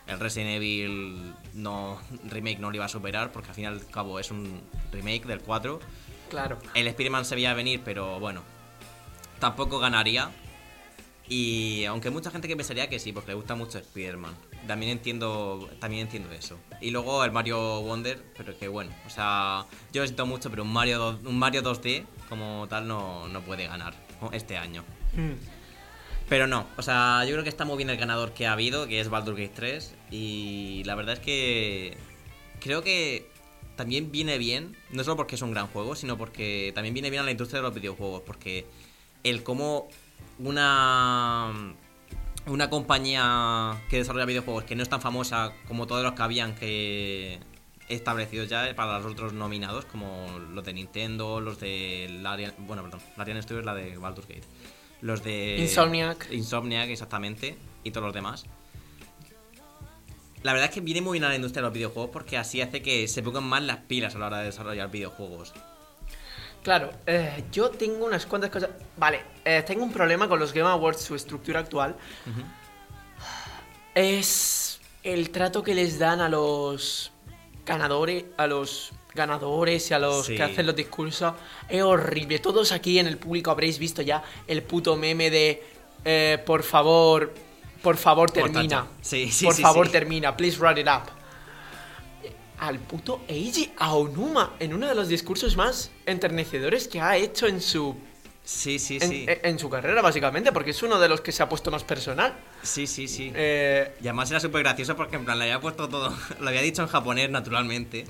El 0.07 0.21
Resident 0.21 0.57
Evil 0.57 1.35
no, 1.55 2.00
remake 2.28 2.59
no 2.59 2.71
lo 2.71 2.76
iba 2.76 2.85
a 2.85 2.88
superar 2.88 3.33
porque 3.33 3.49
al 3.49 3.55
fin 3.55 3.64
y 3.64 3.66
al 3.66 3.87
cabo 3.87 4.19
es 4.21 4.31
un 4.31 4.61
remake 4.93 5.26
del 5.26 5.40
4. 5.40 5.81
Claro. 6.31 6.59
El 6.75 6.87
Spider-Man 6.88 7.25
se 7.25 7.35
veía 7.35 7.55
venir, 7.55 7.83
pero 7.85 8.19
bueno, 8.19 8.43
tampoco 9.38 9.78
ganaría. 9.78 10.31
Y 11.28 11.85
aunque 11.87 12.09
hay 12.09 12.14
mucha 12.14 12.30
gente 12.30 12.47
que 12.47 12.56
pensaría 12.56 12.88
que 12.88 12.99
sí, 12.99 13.12
porque 13.12 13.33
le 13.33 13.35
gusta 13.35 13.54
mucho 13.54 13.78
Spider-Man. 13.78 14.35
También 14.66 14.92
entiendo, 14.92 15.68
también 15.80 16.02
entiendo 16.02 16.30
eso. 16.33 16.59
Y 16.80 16.90
luego 16.90 17.25
el 17.25 17.33
Mario 17.33 17.80
Wonder, 17.83 18.23
pero 18.37 18.56
que 18.56 18.68
bueno, 18.68 18.92
o 19.06 19.11
sea, 19.11 19.66
yo 19.92 20.02
lo 20.02 20.06
siento 20.06 20.26
mucho, 20.26 20.50
pero 20.50 20.62
un 20.62 20.73
Mario, 20.73 21.18
un 21.25 21.38
Mario 21.38 21.62
2D 21.62 22.04
como 22.28 22.66
tal 22.68 22.87
no, 22.87 23.26
no 23.28 23.40
puede 23.42 23.66
ganar 23.66 23.95
este 24.33 24.56
año. 24.56 24.85
Mm. 25.14 25.33
Pero 26.28 26.47
no, 26.47 26.66
o 26.76 26.83
sea, 26.83 27.25
yo 27.25 27.33
creo 27.33 27.45
que 27.45 27.49
está 27.49 27.64
muy 27.64 27.76
bien 27.76 27.90
el 27.90 27.97
ganador 27.97 28.33
que 28.33 28.47
ha 28.47 28.52
habido, 28.52 28.87
que 28.88 29.00
es 29.00 29.09
Baldur's 29.09 29.38
Gate 29.38 29.52
3. 29.54 29.95
Y 30.11 30.83
la 30.85 30.95
verdad 30.95 31.14
es 31.14 31.21
que 31.21 31.97
creo 32.61 32.83
que 32.83 33.28
también 33.76 34.11
viene 34.11 34.38
bien, 34.38 34.76
no 34.90 35.04
solo 35.04 35.16
porque 35.16 35.37
es 35.37 35.42
un 35.42 35.52
gran 35.52 35.68
juego, 35.68 35.95
sino 35.95 36.18
porque 36.18 36.73
también 36.75 36.95
viene 36.95 37.11
bien 37.11 37.23
a 37.23 37.25
la 37.25 37.30
industria 37.30 37.61
de 37.61 37.68
los 37.68 37.75
videojuegos. 37.75 38.23
Porque 38.26 38.66
el 39.23 39.45
cómo 39.45 39.88
una, 40.38 41.75
una 42.46 42.70
compañía 42.70 43.82
que 43.88 43.99
desarrolla 43.99 44.25
videojuegos 44.25 44.64
que 44.64 44.76
no 44.76 44.82
es 44.82 44.88
tan 44.88 45.00
famosa 45.00 45.52
como 45.68 45.87
todos 45.87 46.02
los 46.02 46.12
que 46.12 46.23
habían 46.23 46.54
que, 46.54 47.40
establecidos 47.88 48.49
ya 48.49 48.75
para 48.75 48.99
los 48.99 49.12
otros 49.12 49.32
nominados, 49.32 49.85
como 49.85 50.26
los 50.52 50.64
de 50.64 50.73
Nintendo, 50.73 51.40
los 51.40 51.61
de 51.61 52.18
Larian, 52.23 52.54
bueno, 52.58 52.82
perdón, 52.82 53.00
Larian 53.16 53.42
Studios, 53.42 53.64
la 53.64 53.75
de 53.75 53.96
Baldur's 53.96 54.28
Gate, 54.28 54.44
los 55.00 55.23
de 55.23 55.58
Insomniac. 55.61 56.28
Insomniac, 56.32 56.88
exactamente, 56.88 57.56
y 57.85 57.90
todos 57.90 58.06
los 58.06 58.14
demás. 58.14 58.46
La 60.42 60.52
verdad 60.52 60.68
es 60.68 60.75
que 60.75 60.80
viene 60.80 61.00
muy 61.00 61.14
bien 61.14 61.25
a 61.25 61.28
la 61.28 61.37
industria 61.37 61.62
de 61.62 61.68
los 61.68 61.75
videojuegos 61.75 62.11
porque 62.12 62.37
así 62.37 62.61
hace 62.61 62.82
que 62.82 63.08
se 63.08 63.23
pongan 63.23 63.44
más 63.44 63.62
las 63.62 63.78
pilas 63.78 64.14
a 64.14 64.18
la 64.18 64.26
hora 64.26 64.38
de 64.38 64.44
desarrollar 64.46 64.90
videojuegos. 64.90 65.52
Claro, 66.66 66.90
eh, 67.06 67.44
yo 67.52 67.70
tengo 67.70 68.06
unas 68.06 68.26
cuantas 68.26 68.50
cosas. 68.50 68.70
Vale, 68.96 69.20
eh, 69.44 69.62
tengo 69.64 69.85
un 69.85 69.92
problema 69.92 70.26
con 70.28 70.40
los 70.40 70.52
Game 70.52 70.68
Awards, 70.68 71.00
su 71.00 71.14
estructura 71.14 71.61
actual. 71.61 71.94
Es 73.94 74.80
el 75.04 75.30
trato 75.30 75.62
que 75.62 75.76
les 75.76 76.00
dan 76.00 76.20
a 76.20 76.28
los 76.28 77.12
ganadores, 77.64 78.25
a 78.37 78.49
los 78.49 78.90
ganadores 79.14 79.88
y 79.92 79.94
a 79.94 80.00
los 80.00 80.26
Sí. 80.26 80.35
que 80.37 80.42
hacen 80.42 80.66
los 80.66 80.75
discursos. 80.75 81.35
Es 81.68 81.82
horrible. 81.82 82.40
Todos 82.40 82.73
aquí 82.73 82.99
en 82.99 83.06
el 83.06 83.16
público 83.16 83.52
habréis 83.52 83.78
visto 83.78 84.02
ya 84.02 84.25
el 84.49 84.64
puto 84.64 84.96
meme 84.96 85.30
de 85.30 85.62
eh, 86.04 86.42
por 86.44 86.64
favor, 86.64 87.32
por 87.80 87.96
favor 87.96 88.28
termina. 88.28 88.80
tacha. 88.82 88.87
Sí, 89.02 89.30
sí, 89.30 89.44
por 89.44 89.54
favor 89.54 89.88
termina, 89.88 90.37
please 90.37 90.58
wrap 90.58 90.78
it 90.78 90.88
up. 90.88 91.02
Al 92.58 92.78
puto 92.78 93.20
Eiji 93.28 93.70
Aonuma 93.78 94.54
en 94.60 94.72
uno 94.75 94.86
de 94.88 94.94
los 94.94 95.08
discursos 95.08 95.56
más 95.56 95.90
enternecedores 96.06 96.88
que 96.88 97.00
ha 97.00 97.16
hecho 97.16 97.46
en 97.46 97.60
su 97.60 97.94
Sí, 98.44 98.78
sí, 98.78 98.98
en, 99.00 99.08
sí. 99.10 99.26
en- 99.28 99.58
su 99.58 99.68
carrera, 99.68 100.00
básicamente, 100.02 100.52
porque 100.52 100.70
es 100.70 100.80
uno 100.84 101.00
de 101.00 101.08
los 101.08 101.20
que 101.20 101.32
se 101.32 101.42
ha 101.42 101.48
puesto 101.48 101.70
más 101.72 101.82
personal. 101.82 102.32
Sí, 102.62 102.86
sí, 102.86 103.08
sí. 103.08 103.32
Eh, 103.34 103.92
Y 104.00 104.06
además 104.06 104.30
era 104.30 104.38
súper 104.38 104.62
gracioso 104.62 104.94
porque 104.94 105.16
en 105.16 105.25
plan 105.25 105.36
le 105.38 105.44
había 105.46 105.60
puesto 105.60 105.88
todo, 105.88 106.16
lo 106.40 106.48
había 106.48 106.62
dicho 106.62 106.80
en 106.82 106.88
japonés 106.88 107.28
naturalmente. 107.28 108.04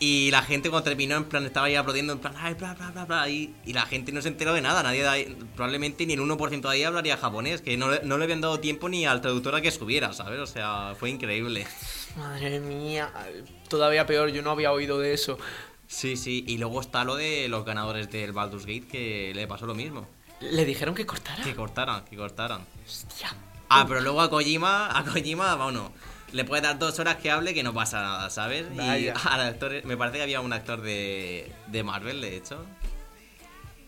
Y 0.00 0.30
la 0.30 0.42
gente 0.42 0.70
cuando 0.70 0.88
terminó 0.90 1.16
en 1.16 1.24
plan 1.24 1.44
estaba 1.44 1.66
ahí 1.66 1.74
aplaudiendo 1.76 2.12
en 2.12 2.18
plan, 2.20 2.32
ay, 2.38 2.54
bla, 2.54 2.74
bla, 2.74 2.90
bla, 2.90 3.04
bla. 3.04 3.28
Y, 3.28 3.54
y 3.64 3.72
la 3.72 3.82
gente 3.86 4.12
no 4.12 4.22
se 4.22 4.28
enteró 4.28 4.54
de 4.54 4.60
nada, 4.60 4.82
nadie 4.82 5.02
de 5.02 5.08
ahí- 5.08 5.36
probablemente 5.56 6.04
ni 6.06 6.12
el 6.14 6.20
1% 6.20 6.68
de 6.68 6.74
ahí 6.74 6.82
hablaría 6.84 7.16
japonés, 7.16 7.62
que 7.62 7.76
no, 7.76 7.88
no 8.02 8.18
le 8.18 8.24
habían 8.24 8.40
dado 8.40 8.58
tiempo 8.60 8.88
ni 8.88 9.06
al 9.06 9.20
traductor 9.20 9.54
a 9.56 9.60
que 9.60 9.70
subiera, 9.72 10.12
¿sabes? 10.12 10.38
O 10.40 10.46
sea, 10.46 10.94
fue 10.98 11.10
increíble. 11.10 11.66
Madre 12.16 12.60
mía, 12.60 13.12
todavía 13.68 14.06
peor, 14.06 14.30
yo 14.30 14.42
no 14.42 14.50
había 14.50 14.72
oído 14.72 14.98
de 14.98 15.12
eso. 15.14 15.38
Sí, 15.86 16.16
sí. 16.16 16.44
Y 16.46 16.58
luego 16.58 16.80
está 16.80 17.04
lo 17.04 17.16
de 17.16 17.48
los 17.48 17.64
ganadores 17.64 18.10
del 18.10 18.32
Baldur's 18.32 18.66
Gate 18.66 18.86
que 18.86 19.32
le 19.34 19.46
pasó 19.46 19.66
lo 19.66 19.74
mismo. 19.74 20.06
Le 20.40 20.64
dijeron 20.64 20.94
que 20.94 21.06
cortara. 21.06 21.42
Que 21.42 21.54
cortaran, 21.54 22.04
que 22.04 22.16
cortaran. 22.16 22.64
Hostia. 22.86 23.34
Ah, 23.68 23.84
pero 23.88 24.00
luego 24.00 24.20
a 24.20 24.30
Kojima, 24.30 24.96
a 24.96 25.04
Kojima, 25.04 25.54
bueno, 25.56 25.92
le 26.32 26.44
puede 26.44 26.62
dar 26.62 26.78
dos 26.78 26.98
horas 26.98 27.16
que 27.16 27.30
hable 27.30 27.54
que 27.54 27.62
no 27.62 27.74
pasa 27.74 28.00
nada, 28.02 28.30
¿sabes? 28.30 28.66
Y 28.72 28.76
Vaya. 28.76 29.14
al 29.24 29.40
actor, 29.40 29.84
me 29.84 29.96
parece 29.96 30.18
que 30.18 30.22
había 30.22 30.40
un 30.40 30.52
actor 30.52 30.80
de, 30.80 31.52
de 31.66 31.82
Marvel, 31.82 32.20
de 32.20 32.36
hecho. 32.36 32.64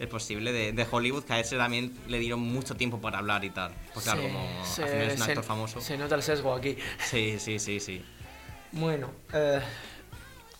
Es 0.00 0.08
posible, 0.08 0.50
de, 0.50 0.72
de 0.72 0.86
Hollywood, 0.90 1.24
que 1.24 1.34
a 1.34 1.40
ese 1.40 1.56
también 1.58 1.94
le 2.08 2.18
dieron 2.18 2.40
mucho 2.40 2.74
tiempo 2.74 3.00
para 3.02 3.18
hablar 3.18 3.44
y 3.44 3.50
tal. 3.50 3.72
Pues 3.92 4.04
claro, 4.06 4.22
como 4.22 4.64
se- 4.64 4.82
al 4.82 4.88
final 4.88 5.06
es 5.10 5.12
un 5.20 5.24
se- 5.26 5.30
actor 5.32 5.44
famoso. 5.44 5.80
Se 5.82 5.96
nota 5.98 6.14
el 6.14 6.22
sesgo 6.22 6.54
aquí. 6.54 6.76
Sí, 7.04 7.36
sí, 7.38 7.58
sí, 7.58 7.78
sí. 7.80 8.02
Bueno, 8.72 9.10
eh, 9.34 9.60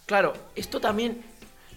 claro, 0.04 0.34
esto 0.54 0.78
también, 0.80 1.24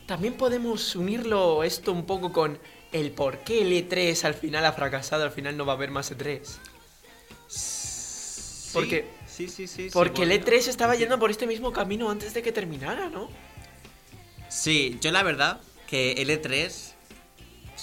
también 0.06 0.34
podemos 0.34 0.94
unirlo 0.98 1.64
esto 1.64 1.94
un 1.94 2.06
poco 2.06 2.34
con 2.34 2.60
el 2.92 3.12
por 3.12 3.40
qué 3.40 3.62
el 3.62 3.72
E3 3.72 4.26
al 4.26 4.34
final 4.34 4.66
ha 4.66 4.74
fracasado, 4.74 5.24
al 5.24 5.32
final 5.32 5.56
no 5.56 5.66
va 5.66 5.72
a 5.74 5.76
haber 5.78 5.90
más 5.90 6.12
E3. 6.12 6.42
Porque- 8.74 9.08
Sí, 9.26 9.48
sí, 9.48 9.68
sí. 9.68 9.86
sí, 9.86 9.90
Porque 9.92 10.22
el 10.24 10.30
podría. 10.38 10.60
E3 10.60 10.68
estaba 10.68 10.96
yendo 10.96 11.18
por 11.18 11.32
este 11.32 11.48
mismo 11.48 11.72
camino 11.72 12.12
antes 12.12 12.36
de 12.36 12.44
que 12.44 12.52
terminara, 12.52 13.10
¿no? 13.10 13.30
Sí, 14.48 15.00
yo 15.02 15.12
la 15.12 15.24
verdad 15.24 15.60
que 15.88 16.12
el 16.14 16.30
E3 16.30 16.93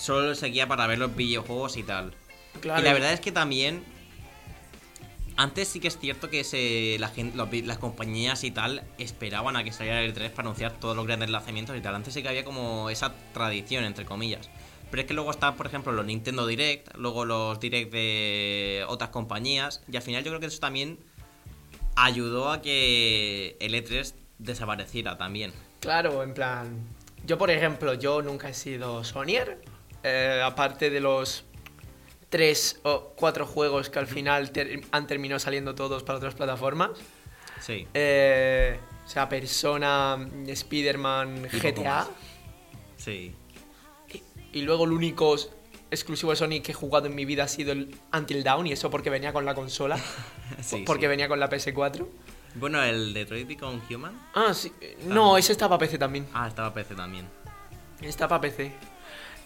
solo 0.00 0.34
seguía 0.34 0.66
para 0.66 0.86
ver 0.86 0.98
los 0.98 1.14
videojuegos 1.14 1.76
y 1.76 1.82
tal. 1.82 2.14
Claro. 2.60 2.80
Y 2.80 2.84
la 2.84 2.92
verdad 2.92 3.12
es 3.12 3.20
que 3.20 3.32
también. 3.32 3.84
Antes 5.36 5.68
sí 5.68 5.80
que 5.80 5.88
es 5.88 5.98
cierto 5.98 6.28
que 6.28 6.44
se, 6.44 6.98
la 6.98 7.10
los 7.34 7.50
las 7.64 7.78
compañías 7.78 8.44
y 8.44 8.50
tal 8.50 8.82
esperaban 8.98 9.56
a 9.56 9.64
que 9.64 9.72
saliera 9.72 10.02
el 10.02 10.14
E3 10.14 10.30
para 10.30 10.48
anunciar 10.48 10.72
todos 10.78 10.94
los 10.94 11.06
grandes 11.06 11.30
lanzamientos 11.30 11.76
y 11.76 11.80
tal. 11.80 11.94
Antes 11.94 12.12
sí 12.12 12.22
que 12.22 12.28
había 12.28 12.44
como 12.44 12.90
esa 12.90 13.14
tradición, 13.32 13.84
entre 13.84 14.04
comillas. 14.04 14.50
Pero 14.90 15.02
es 15.02 15.06
que 15.06 15.14
luego 15.14 15.30
están, 15.30 15.56
por 15.56 15.66
ejemplo, 15.66 15.92
los 15.92 16.04
Nintendo 16.04 16.46
Direct, 16.46 16.94
luego 16.96 17.24
los 17.24 17.58
Direct 17.58 17.92
de 17.92 18.84
otras 18.88 19.10
compañías. 19.10 19.82
Y 19.90 19.96
al 19.96 20.02
final 20.02 20.24
yo 20.24 20.30
creo 20.30 20.40
que 20.40 20.46
eso 20.46 20.58
también 20.58 20.98
ayudó 21.96 22.50
a 22.50 22.60
que 22.60 23.56
el 23.60 23.74
E3 23.74 24.12
desapareciera 24.38 25.16
también. 25.16 25.52
Claro, 25.80 26.22
en 26.22 26.34
plan. 26.34 26.86
Yo, 27.24 27.38
por 27.38 27.50
ejemplo, 27.50 27.94
yo 27.94 28.20
nunca 28.20 28.48
he 28.48 28.54
sido 28.54 29.04
Sonyer. 29.04 29.58
Eh, 30.02 30.40
aparte 30.44 30.90
de 30.90 31.00
los 31.00 31.44
tres 32.28 32.80
o 32.84 33.12
cuatro 33.16 33.46
juegos 33.46 33.90
que 33.90 33.98
al 33.98 34.06
final 34.06 34.50
ter- 34.52 34.80
han 34.92 35.06
terminado 35.06 35.38
saliendo 35.40 35.74
todos 35.74 36.02
para 36.02 36.18
otras 36.18 36.34
plataformas. 36.34 36.90
Sí. 37.60 37.86
Eh, 37.94 38.78
o 39.04 39.08
sea, 39.08 39.28
Persona, 39.28 40.16
Spider-Man, 40.46 41.48
GTA. 41.52 42.06
Sí. 42.96 43.34
Y, 44.12 44.22
y 44.58 44.62
luego 44.62 44.84
el 44.84 44.92
único 44.92 45.34
exclusivo 45.90 46.30
de 46.30 46.36
Sony 46.36 46.60
que 46.62 46.70
he 46.70 46.74
jugado 46.74 47.06
en 47.06 47.14
mi 47.16 47.24
vida 47.24 47.44
ha 47.44 47.48
sido 47.48 47.72
el 47.72 47.94
Until 48.12 48.44
Dawn. 48.44 48.66
Y 48.68 48.72
eso 48.72 48.90
porque 48.90 49.10
venía 49.10 49.32
con 49.32 49.44
la 49.44 49.54
consola. 49.54 49.98
Sí, 50.60 50.82
porque 50.84 51.02
sí. 51.04 51.08
venía 51.08 51.28
con 51.28 51.38
la 51.38 51.48
PS4. 51.48 52.06
Bueno, 52.56 52.82
el 52.82 53.14
Detroit 53.14 53.46
Become 53.46 53.80
Human. 53.88 54.20
Ah, 54.34 54.52
sí. 54.52 54.72
No, 55.06 55.38
ese 55.38 55.52
está 55.52 55.68
para 55.68 55.78
PC 55.78 55.96
también. 55.96 56.26
Ah, 56.34 56.48
estaba 56.48 56.74
PC 56.74 56.96
también. 56.96 57.28
Está 58.02 58.26
para 58.26 58.40
PC. 58.40 58.72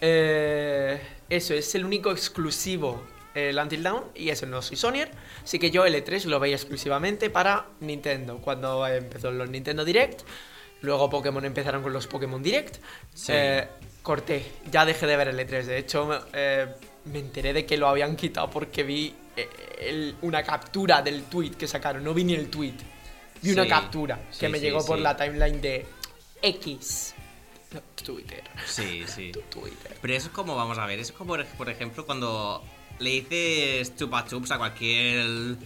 Eh, 0.01 0.99
eso, 1.29 1.53
es 1.53 1.73
el 1.75 1.85
único 1.85 2.11
exclusivo, 2.11 3.03
el 3.33 3.57
Until 3.57 3.83
Dawn, 3.83 4.03
y 4.15 4.29
eso, 4.29 4.45
no 4.45 4.61
soy 4.61 4.77
Sonyer, 4.77 5.09
así 5.43 5.59
que 5.59 5.71
yo 5.71 5.85
el 5.85 5.95
E3 5.95 6.25
lo 6.25 6.39
veía 6.39 6.55
exclusivamente 6.55 7.29
para 7.29 7.65
Nintendo, 7.79 8.37
cuando 8.37 8.85
empezó 8.87 9.31
los 9.31 9.49
Nintendo 9.49 9.83
Direct, 9.83 10.21
luego 10.81 11.09
Pokémon 11.09 11.43
empezaron 11.45 11.81
con 11.81 11.91
los 11.93 12.07
Pokémon 12.07 12.41
Direct, 12.43 12.77
Sí. 13.13 13.31
eh, 13.33 13.67
corté, 14.03 14.45
ya 14.71 14.85
dejé 14.85 15.07
de 15.07 15.17
ver 15.17 15.29
el 15.29 15.39
E3, 15.39 15.63
de 15.63 15.77
hecho 15.79 16.07
eh, 16.33 16.67
me 17.05 17.19
enteré 17.19 17.53
de 17.53 17.65
que 17.65 17.75
lo 17.77 17.87
habían 17.87 18.15
quitado 18.15 18.49
porque 18.49 18.83
vi 18.83 19.15
eh, 19.35 19.49
el- 19.81 20.15
una 20.21 20.43
captura 20.43 21.01
del 21.01 21.23
tweet 21.23 21.51
que 21.51 21.67
sacaron, 21.67 22.03
no 22.03 22.13
vi 22.13 22.23
ni 22.23 22.35
el 22.35 22.49
tweet, 22.49 22.75
vi 23.41 23.51
una 23.51 23.63
Sí, 23.63 23.69
captura 23.69 24.19
que 24.39 24.47
me 24.49 24.59
llegó 24.59 24.85
por 24.85 24.99
la 24.99 25.17
timeline 25.17 25.59
de 25.59 25.85
X. 26.41 27.14
Twitter. 28.03 28.43
Sí, 28.65 29.03
sí. 29.07 29.31
Twitter. 29.49 29.97
Pero 30.01 30.13
eso 30.13 30.27
es 30.27 30.33
como, 30.33 30.55
vamos 30.55 30.77
a 30.77 30.85
ver, 30.85 30.99
eso 30.99 31.11
es 31.11 31.17
como, 31.17 31.35
por 31.57 31.69
ejemplo, 31.69 32.05
cuando 32.05 32.63
le 32.99 33.09
dices 33.09 33.95
chupa 33.95 34.25
chups 34.25 34.51
a 34.51 34.57
cualquier 34.57 35.57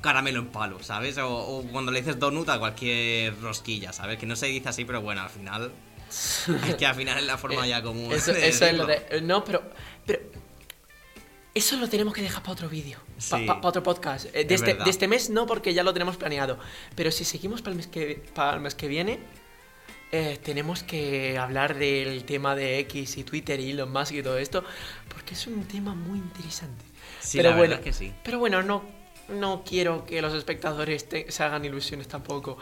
caramelo 0.00 0.40
en 0.40 0.48
palo, 0.48 0.82
¿sabes? 0.82 1.16
O, 1.18 1.28
o 1.34 1.62
cuando 1.64 1.90
le 1.90 2.00
dices 2.00 2.18
donut 2.18 2.48
a 2.48 2.58
cualquier 2.58 3.40
rosquilla, 3.40 3.92
¿sabes? 3.92 4.18
Que 4.18 4.26
no 4.26 4.36
se 4.36 4.46
dice 4.46 4.68
así, 4.68 4.84
pero 4.84 5.00
bueno, 5.00 5.22
al 5.22 5.30
final. 5.30 5.72
es 6.10 6.74
que 6.76 6.86
al 6.86 6.94
final 6.94 7.18
es 7.18 7.24
la 7.24 7.38
forma 7.38 7.66
ya 7.66 7.82
común. 7.82 8.12
Eso, 8.12 8.32
eso 8.32 8.66
es 8.66 8.74
lo 8.74 8.86
de. 8.86 9.20
No, 9.22 9.44
pero. 9.44 9.62
pero 10.04 10.20
eso 11.54 11.76
lo 11.76 11.88
tenemos 11.88 12.12
que 12.12 12.20
dejar 12.20 12.42
para 12.42 12.52
otro 12.52 12.68
vídeo. 12.68 12.98
Sí. 13.16 13.46
Para 13.46 13.60
otro 13.60 13.82
podcast. 13.82 14.26
Eh, 14.34 14.44
de, 14.44 14.54
Es 14.54 14.62
este, 14.62 14.74
de 14.74 14.90
este 14.90 15.06
mes 15.06 15.30
no, 15.30 15.46
porque 15.46 15.72
ya 15.72 15.84
lo 15.84 15.92
tenemos 15.92 16.16
planeado. 16.16 16.58
Pero 16.96 17.12
si 17.12 17.24
seguimos 17.24 17.62
para 17.62 17.70
el 17.70 17.76
mes 17.76 17.86
que, 17.86 18.22
para 18.34 18.56
el 18.56 18.60
mes 18.60 18.74
que 18.74 18.88
viene, 18.88 19.20
eh, 20.16 20.38
tenemos 20.42 20.82
que 20.82 21.36
hablar 21.38 21.74
del 21.76 22.24
tema 22.24 22.54
de 22.54 22.78
X 22.80 23.16
y 23.18 23.24
Twitter 23.24 23.58
y 23.60 23.70
Elon 23.72 23.90
Musk 23.92 24.12
y 24.12 24.22
todo 24.22 24.38
esto. 24.38 24.64
Porque 25.08 25.34
es 25.34 25.46
un 25.46 25.64
tema 25.64 25.94
muy 25.94 26.18
interesante. 26.18 26.84
Sí, 27.20 27.38
pero 27.38 27.50
la 27.50 27.56
bueno, 27.56 27.74
es 27.74 27.80
que 27.80 27.92
sí. 27.92 28.12
Pero 28.22 28.38
bueno, 28.38 28.62
no, 28.62 28.82
no 29.28 29.62
quiero 29.66 30.04
que 30.04 30.20
los 30.22 30.32
espectadores 30.34 31.08
te- 31.08 31.30
se 31.30 31.42
hagan 31.42 31.64
ilusiones 31.64 32.06
tampoco. 32.08 32.58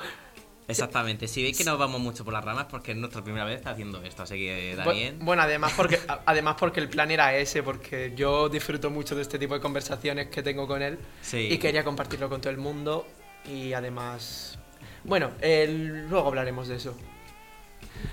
Exactamente. 0.69 1.27
Si 1.29 1.43
veis 1.43 1.59
que 1.59 1.65
nos 1.65 1.79
vamos 1.79 2.01
mucho 2.01 2.25
por 2.25 2.33
las 2.33 2.45
ramas, 2.45 2.67
porque 2.71 2.93
es 2.93 2.97
nuestra 2.97 3.23
primera 3.23 3.45
vez 3.45 3.67
haciendo 3.67 4.01
esto, 4.03 4.23
así 4.23 4.37
que 4.37 4.75
también. 4.77 5.19
Bueno, 5.21 5.43
además 5.43 5.73
porque, 5.77 5.99
a- 6.09 6.21
además 6.25 6.57
porque 6.59 6.81
el 6.81 6.89
plan 6.89 7.11
era 7.11 7.37
ese, 7.37 7.63
porque 7.63 8.13
yo 8.17 8.49
disfruto 8.49 8.89
mucho 8.89 9.15
de 9.15 9.23
este 9.23 9.39
tipo 9.39 9.55
de 9.55 9.61
conversaciones 9.61 10.29
que 10.29 10.43
tengo 10.43 10.67
con 10.67 10.81
él 10.81 10.99
Sí. 11.21 11.49
y 11.51 11.59
quería 11.59 11.85
compartirlo 11.85 12.29
con 12.29 12.41
todo 12.41 12.51
el 12.51 12.59
mundo 12.59 13.07
y 13.45 13.73
además... 13.73 14.59
Bueno, 15.05 15.33
eh, 15.41 15.67
luego 16.09 16.29
hablaremos 16.29 16.69
de 16.69 16.77
eso. 16.77 16.97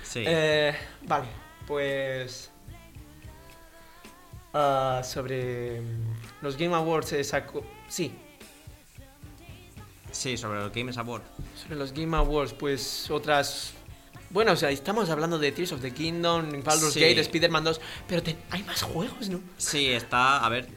Sí. 0.03 0.23
Eh, 0.25 0.73
vale, 1.03 1.27
pues... 1.67 2.51
ah, 4.53 5.01
sobre 5.03 5.81
mm, 5.81 6.13
los 6.41 6.57
Game 6.57 6.75
Awards 6.75 7.09
se 7.09 7.23
sacó... 7.23 7.63
Sí, 7.87 8.13
Sí, 10.11 10.37
sobre 10.37 10.59
los 10.59 10.73
Games 10.73 10.97
Award. 10.97 11.21
sobre 11.61 11.75
los 11.75 11.93
Game 11.93 12.17
Awards, 12.17 12.53
pues 12.53 13.09
otras... 13.11 13.73
Bueno, 14.31 14.51
o 14.53 14.55
sea, 14.55 14.69
estamos 14.71 15.09
hablando 15.11 15.37
de 15.39 15.51
Tears 15.51 15.71
of 15.71 15.81
the 15.81 15.91
Kingdom, 15.93 16.49
Baldur's 16.63 16.93
Sí. 16.93 16.99
Gate, 16.99 17.19
Spider-Man 17.21 17.63
2, 17.63 17.81
pero 18.07 18.21
te- 18.23 18.35
hay 18.49 18.63
más 18.63 18.81
juegos, 18.81 19.29
¿no? 19.29 19.39
Sí, 19.57 19.87
está. 19.91 20.43
A 20.43 20.49
ver. 20.49 20.67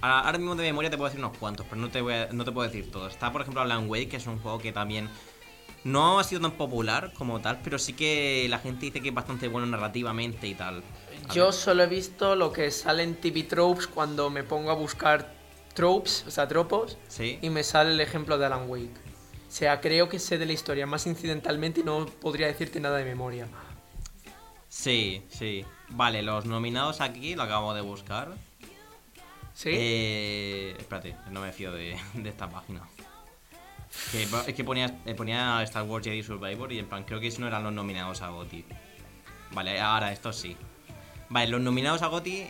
Ahora 0.00 0.36
mismo 0.38 0.54
de 0.54 0.62
memoria 0.64 0.90
te 0.90 0.96
puedo 0.98 1.08
decir 1.08 1.24
unos 1.24 1.36
cuantos, 1.38 1.66
pero 1.68 1.80
no 1.80 1.88
te, 1.90 2.00
voy 2.02 2.12
a- 2.14 2.28
no 2.32 2.44
te 2.44 2.52
puedo 2.52 2.66
decir 2.68 2.90
todos. 2.90 3.12
Está, 3.12 3.32
por 3.32 3.40
ejemplo, 3.40 3.62
Alan 3.62 3.88
Wake, 3.88 4.08
que 4.08 4.16
es 4.18 4.26
un 4.26 4.38
juego 4.38 4.58
que 4.58 4.70
también 4.72 5.08
No 5.84 6.18
ha 6.18 6.24
sido 6.24 6.40
tan 6.40 6.52
popular 6.52 7.12
como 7.14 7.40
tal, 7.40 7.60
pero 7.62 7.78
sí 7.78 7.92
que 7.92 8.46
la 8.48 8.58
gente 8.58 8.86
dice 8.86 9.00
que 9.02 9.08
es 9.10 9.14
bastante 9.14 9.48
bueno 9.48 9.66
narrativamente 9.66 10.46
y 10.48 10.54
tal. 10.54 10.82
A 11.28 11.32
Yo 11.34 11.44
ver. 11.44 11.52
solo 11.52 11.82
he 11.82 11.86
visto 11.86 12.34
lo 12.36 12.52
que 12.52 12.70
sale 12.70 13.02
en 13.02 13.16
TV 13.16 13.42
Tropes 13.44 13.86
cuando 13.86 14.30
me 14.30 14.42
pongo 14.44 14.70
a 14.70 14.74
buscar 14.74 15.34
tropes, 15.74 16.24
o 16.26 16.30
sea, 16.30 16.48
tropos, 16.48 16.96
Sí. 17.08 17.38
y 17.42 17.50
me 17.50 17.62
sale 17.62 17.90
el 17.92 18.00
ejemplo 18.00 18.38
de 18.38 18.46
Alan 18.46 18.68
Wake. 18.68 18.94
O 19.46 19.50
sea, 19.56 19.80
creo 19.80 20.08
que 20.08 20.18
sé 20.18 20.38
de 20.38 20.46
la 20.46 20.52
historia 20.52 20.86
más 20.86 21.06
incidentalmente 21.06 21.80
y 21.80 21.84
no 21.84 22.06
podría 22.06 22.46
decirte 22.46 22.80
nada 22.80 22.96
de 22.98 23.04
memoria. 23.04 23.46
Sí, 24.68 25.22
sí. 25.28 25.64
Vale, 25.90 26.22
los 26.22 26.46
nominados 26.46 27.00
aquí 27.00 27.34
lo 27.34 27.42
acabo 27.42 27.74
de 27.74 27.80
buscar. 27.82 28.32
¿Sí? 29.52 29.70
Eh, 29.72 30.74
espérate, 30.78 31.14
no 31.30 31.40
me 31.40 31.52
fío 31.52 31.70
de, 31.72 31.96
de 32.14 32.28
esta 32.28 32.48
página. 32.48 32.82
Que, 34.12 34.22
es 34.22 34.54
que 34.54 34.64
ponía, 34.64 34.98
eh, 35.06 35.14
ponía 35.14 35.62
Star 35.64 35.82
Wars 35.84 36.04
Jedi 36.04 36.22
Survivor 36.22 36.72
y 36.72 36.78
en 36.78 36.86
plan, 36.86 37.04
creo 37.04 37.20
que 37.20 37.28
esos 37.28 37.40
no 37.40 37.46
eran 37.48 37.62
los 37.62 37.72
nominados 37.72 38.22
a 38.22 38.28
GOTY. 38.28 38.64
Vale, 39.52 39.80
ahora 39.80 40.12
estos 40.12 40.36
sí. 40.36 40.56
Vale, 41.28 41.48
los 41.48 41.60
nominados 41.60 42.02
a 42.02 42.08
GOTY 42.08 42.48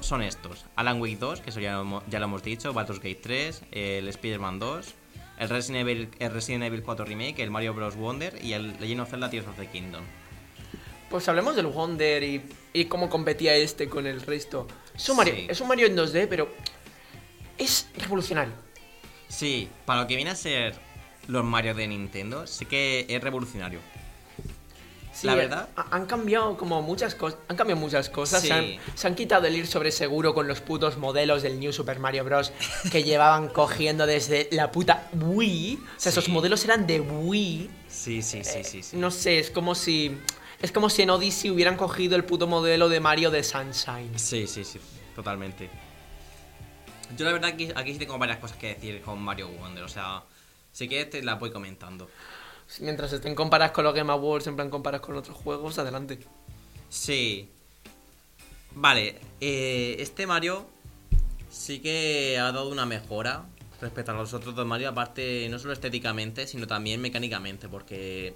son 0.00 0.22
estos. 0.22 0.64
Alan 0.76 1.00
Wake 1.00 1.16
2, 1.18 1.40
que 1.40 1.50
eso 1.50 1.60
ya 1.60 1.74
lo, 1.74 1.84
hemo- 1.84 2.02
ya 2.08 2.18
lo 2.18 2.24
hemos 2.26 2.42
dicho, 2.42 2.72
Baldur's 2.72 2.98
Gate 3.00 3.20
3, 3.22 3.62
el 3.72 4.08
Spider-Man 4.08 4.58
2, 4.58 4.94
el 5.38 5.48
Resident, 5.48 5.82
Evil, 5.88 6.08
el 6.18 6.32
Resident 6.32 6.64
Evil 6.64 6.82
4 6.82 7.04
Remake, 7.04 7.42
el 7.42 7.50
Mario 7.50 7.74
Bros. 7.74 7.94
Wonder 7.96 8.38
y 8.44 8.54
el 8.54 8.72
Legend 8.80 9.00
of 9.02 9.10
Zelda 9.10 9.30
Tears 9.30 9.46
of 9.46 9.56
the 9.56 9.66
Kingdom. 9.68 10.02
Pues 11.10 11.28
hablemos 11.28 11.54
del 11.54 11.66
Wonder 11.66 12.22
y, 12.24 12.42
y 12.72 12.86
cómo 12.86 13.08
competía 13.08 13.54
este 13.54 13.88
con 13.88 14.06
el 14.06 14.20
resto. 14.22 14.66
Es 14.94 15.08
un, 15.08 15.16
Mario, 15.18 15.34
Sí. 15.36 15.46
es 15.48 15.60
un 15.60 15.68
Mario 15.68 15.86
en 15.86 15.96
2D, 15.96 16.26
pero 16.28 16.48
es 17.58 17.88
revolucionario. 17.98 18.52
Sí, 19.28 19.68
para 19.84 20.02
lo 20.02 20.06
que 20.06 20.16
viene 20.16 20.30
a 20.30 20.36
ser 20.36 20.74
los 21.26 21.44
Mario 21.44 21.74
de 21.74 21.86
Nintendo, 21.88 22.46
sí 22.46 22.64
que 22.66 23.06
es 23.08 23.20
revolucionario. 23.22 23.80
Sí, 25.12 25.26
La 25.26 25.34
verdad. 25.34 25.68
ha- 25.76 25.86
Han 25.96 26.04
cambiado 26.04 26.58
como 26.58 26.82
muchas 26.82 27.14
cosas. 27.14 27.38
Han 27.48 27.56
cambiado 27.56 27.80
muchas 27.80 28.10
cosas. 28.10 28.42
Sí. 28.42 28.48
Se, 28.48 28.52
han, 28.52 28.66
se 28.94 29.06
han 29.06 29.14
quitado 29.14 29.46
el 29.46 29.56
ir 29.56 29.66
sobre 29.66 29.90
seguro 29.90 30.34
con 30.34 30.46
los 30.46 30.60
putos 30.60 30.98
modelos 30.98 31.42
del 31.42 31.58
New 31.58 31.72
Super 31.72 31.98
Mario 31.98 32.22
Bros. 32.24 32.52
que 32.92 33.02
llevaban 33.02 33.48
cogiendo 33.48 34.06
desde 34.06 34.46
la 34.52 34.70
puta 34.70 35.08
Wii. 35.14 35.78
O 35.96 36.00
sea, 36.00 36.10
esos 36.10 36.24
Sí. 36.24 36.30
modelos 36.30 36.62
eran 36.66 36.86
de 36.86 37.00
Wii. 37.00 37.70
Sí, 37.88 38.20
sí, 38.20 38.44
sí, 38.44 38.62
sí, 38.62 38.82
sí. 38.82 38.96
No 38.98 39.10
sé, 39.10 39.38
es 39.38 39.50
como 39.50 39.74
si. 39.74 40.18
Es 40.60 40.70
como 40.70 40.90
si 40.90 41.02
en 41.02 41.10
Odyssey 41.10 41.50
hubieran 41.50 41.76
cogido 41.78 42.14
el 42.16 42.24
puto 42.24 42.46
modelo 42.46 42.90
de 42.90 43.00
Mario 43.00 43.30
de 43.30 43.42
Sunshine. 43.42 44.18
Sí, 44.18 44.46
sí, 44.46 44.64
sí, 44.64 44.78
totalmente. 45.14 45.70
Yo 47.16 47.24
la 47.24 47.32
verdad 47.32 47.50
aquí, 47.50 47.68
aquí 47.74 47.92
sí 47.92 47.98
tengo 47.98 48.18
varias 48.18 48.38
cosas 48.38 48.56
que 48.56 48.74
decir 48.74 49.00
con 49.02 49.20
Mario 49.20 49.48
Wonder, 49.48 49.84
o 49.84 49.88
sea, 49.88 50.22
si 50.72 50.88
quieres 50.88 51.10
te 51.10 51.22
las 51.22 51.38
voy 51.38 51.50
comentando. 51.50 52.10
Mientras 52.80 53.12
estén 53.12 53.34
comparadas 53.34 53.72
con 53.72 53.84
los 53.84 53.94
Game 53.94 54.12
Awards, 54.12 54.46
en 54.48 54.56
plan 54.56 54.70
comparadas 54.70 55.06
con 55.06 55.16
otros 55.16 55.36
juegos, 55.36 55.78
adelante. 55.78 56.18
Sí. 56.88 57.48
Vale, 58.74 59.18
eh, 59.40 59.96
este 60.00 60.26
Mario 60.26 60.66
sí 61.48 61.78
que 61.78 62.38
ha 62.38 62.52
dado 62.52 62.68
una 62.68 62.84
mejora 62.84 63.44
respecto 63.80 64.10
a 64.10 64.14
los 64.14 64.34
otros 64.34 64.54
dos 64.54 64.66
Mario, 64.66 64.88
aparte 64.88 65.48
no 65.48 65.58
solo 65.58 65.72
estéticamente, 65.72 66.46
sino 66.46 66.66
también 66.66 67.00
mecánicamente, 67.00 67.68
porque 67.68 68.34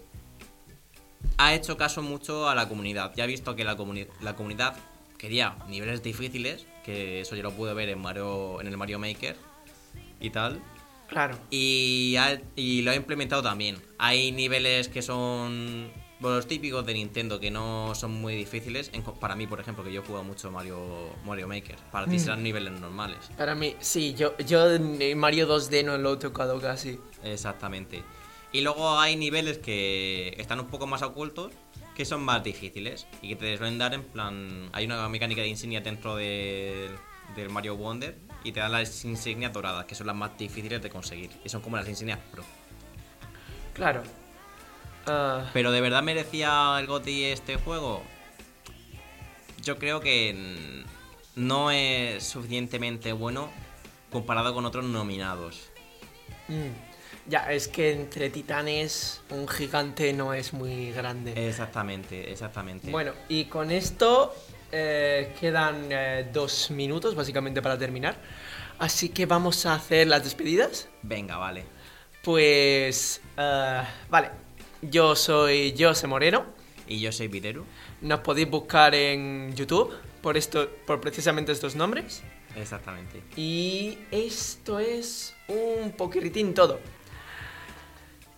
ha 1.37 1.53
hecho 1.55 1.77
caso 1.77 2.03
mucho 2.03 2.49
a 2.49 2.55
la 2.55 2.69
comunidad. 2.69 3.13
Ya 3.17 3.25
ha 3.25 3.27
visto 3.27 3.57
que 3.57 3.65
la, 3.65 3.77
comuni- 3.77 4.09
la 4.23 4.37
comunidad 4.37 4.77
quería 5.19 5.57
niveles 5.69 6.03
difíciles, 6.03 6.65
que 6.85 7.21
eso 7.21 7.37
ya 7.37 7.43
lo 7.43 7.53
pude 7.53 7.75
ver 7.75 7.89
en 7.89 7.99
Mario 8.01 8.61
en 8.61 8.67
el 8.67 8.77
Mario 8.77 8.99
Maker 8.99 9.37
y 10.21 10.31
tal. 10.31 10.61
Claro. 11.09 11.37
Y, 11.51 12.15
ha- 12.19 12.41
y 12.57 12.83
lo 12.83 12.93
ha 12.93 12.95
implementado 12.95 13.43
también. 13.43 13.77
Hay 13.99 14.31
niveles 14.33 14.89
que 14.89 15.03
son 15.03 15.91
bueno, 16.21 16.37
los 16.37 16.47
típicos 16.47 16.85
de 16.85 16.93
Nintendo 16.95 17.41
que 17.41 17.51
no 17.51 17.95
son 17.95 18.13
muy 18.13 18.35
difíciles. 18.37 18.91
En 18.93 19.03
para 19.03 19.35
mí, 19.35 19.47
por 19.47 19.59
ejemplo, 19.59 19.83
que 19.83 19.91
yo 19.93 20.03
he 20.03 20.05
jugado 20.05 20.23
mucho 20.25 20.51
Mario, 20.53 20.79
Mario 21.25 21.49
Maker. 21.49 21.77
Para 21.91 22.07
ti 22.07 22.17
Mm. 22.17 22.21
serán 22.21 22.43
niveles 22.43 22.79
normales. 22.79 23.19
Para 23.39 23.55
mí, 23.55 23.75
sí, 23.81 24.15
yo, 24.15 24.37
yo 24.39 24.67
Mario 25.17 25.49
2D 25.49 25.83
no 25.85 25.97
lo 25.99 26.13
he 26.13 26.17
tocado 26.19 26.61
casi. 26.61 26.99
Exactamente. 27.25 28.03
Y 28.53 28.61
luego 28.61 28.99
hay 28.99 29.17
niveles 29.17 29.59
que 29.59 30.35
están 30.37 30.61
un 30.61 30.67
poco 30.67 30.87
más 30.87 31.03
ocultos, 31.03 31.53
que 32.01 32.07
son 32.07 32.23
más 32.23 32.43
difíciles 32.43 33.07
y 33.21 33.29
que 33.29 33.37
te 33.37 33.59
suelen 33.59 33.77
dar 33.77 33.93
en 33.93 34.03
plan... 34.03 34.71
Hay 34.73 34.87
una 34.87 35.07
mecánica 35.11 35.43
de 35.43 35.49
insignia 35.49 35.83
dentro 35.83 36.17
del 36.17 36.97
del 37.37 37.51
Mario 37.51 37.77
Wonder 37.77 38.17
y 38.43 38.53
te 38.53 38.61
dan 38.61 38.73
las 38.73 39.05
insignias 39.05 39.53
doradas, 39.53 39.85
que 39.85 39.95
son 39.95 40.07
las 40.07 40.17
más 40.17 40.39
difíciles 40.39 40.81
de 40.81 40.89
conseguir. 40.89 41.31
Y 41.45 41.51
son 41.51 41.61
como 41.61 41.77
las 41.77 41.87
insignias 41.87 42.19
pro. 42.33 42.43
Claro. 43.75 44.03
Ah, 45.07 45.51
Pero 45.53 45.73
de 45.73 45.83
verdad 45.83 46.03
merecía 46.03 46.75
el 46.81 46.87
GOTY 46.87 47.25
este 47.25 47.57
juego. 47.57 48.03
Yo 49.63 49.79
creo 49.79 50.01
que 50.01 50.83
no 51.37 51.71
es 51.71 52.25
suficientemente 52.25 53.13
bueno 53.13 53.51
comparado 54.11 54.55
con 54.55 54.65
otros 54.65 54.87
nominados. 54.87 55.71
mm, 56.49 56.90
ya, 57.31 57.53
es 57.53 57.69
que 57.69 57.93
entre 57.93 58.29
titanes 58.29 59.23
un 59.31 59.47
gigante 59.47 60.13
no 60.13 60.35
es 60.35 60.53
muy 60.53 60.91
grande. 60.91 61.33
Exactamente, 61.49 62.31
exactamente. 62.31 62.91
Bueno, 62.91 63.13
y 63.29 63.45
con 63.45 63.71
esto 63.71 64.35
eh, 64.73 65.33
quedan 65.41 65.87
eh, 65.91 66.29
dos 66.33 66.71
minutos 66.73 67.15
básicamente 67.15 67.63
para 67.63 67.79
terminar. 67.79 68.17
Así 68.81 69.11
que 69.11 69.27
vamos 69.27 69.65
a 69.65 69.75
hacer 69.75 70.09
las 70.09 70.25
despedidas. 70.25 70.89
Venga, 71.03 71.37
vale. 71.37 71.65
Pues, 72.23 73.21
eh, 73.37 73.83
vale, 74.09 74.31
yo 74.83 75.15
soy 75.15 75.75
José 75.79 76.07
Moreno. 76.07 76.45
Y 76.89 76.99
yo 76.99 77.13
soy 77.13 77.29
Viteru. 77.29 77.65
Nos 78.01 78.19
podéis 78.21 78.51
buscar 78.51 78.97
en 78.97 79.55
YouTube 79.55 79.95
por, 80.21 80.37
esto, 80.37 80.69
por 80.85 81.01
precisamente 81.01 81.53
estos 81.53 81.77
nombres. 81.77 82.25
Exactamente. 82.57 83.23
Y 83.37 83.97
esto 84.11 84.81
es 84.81 85.37
un 85.47 85.93
poquiritín 85.93 86.53
todo. 86.53 86.81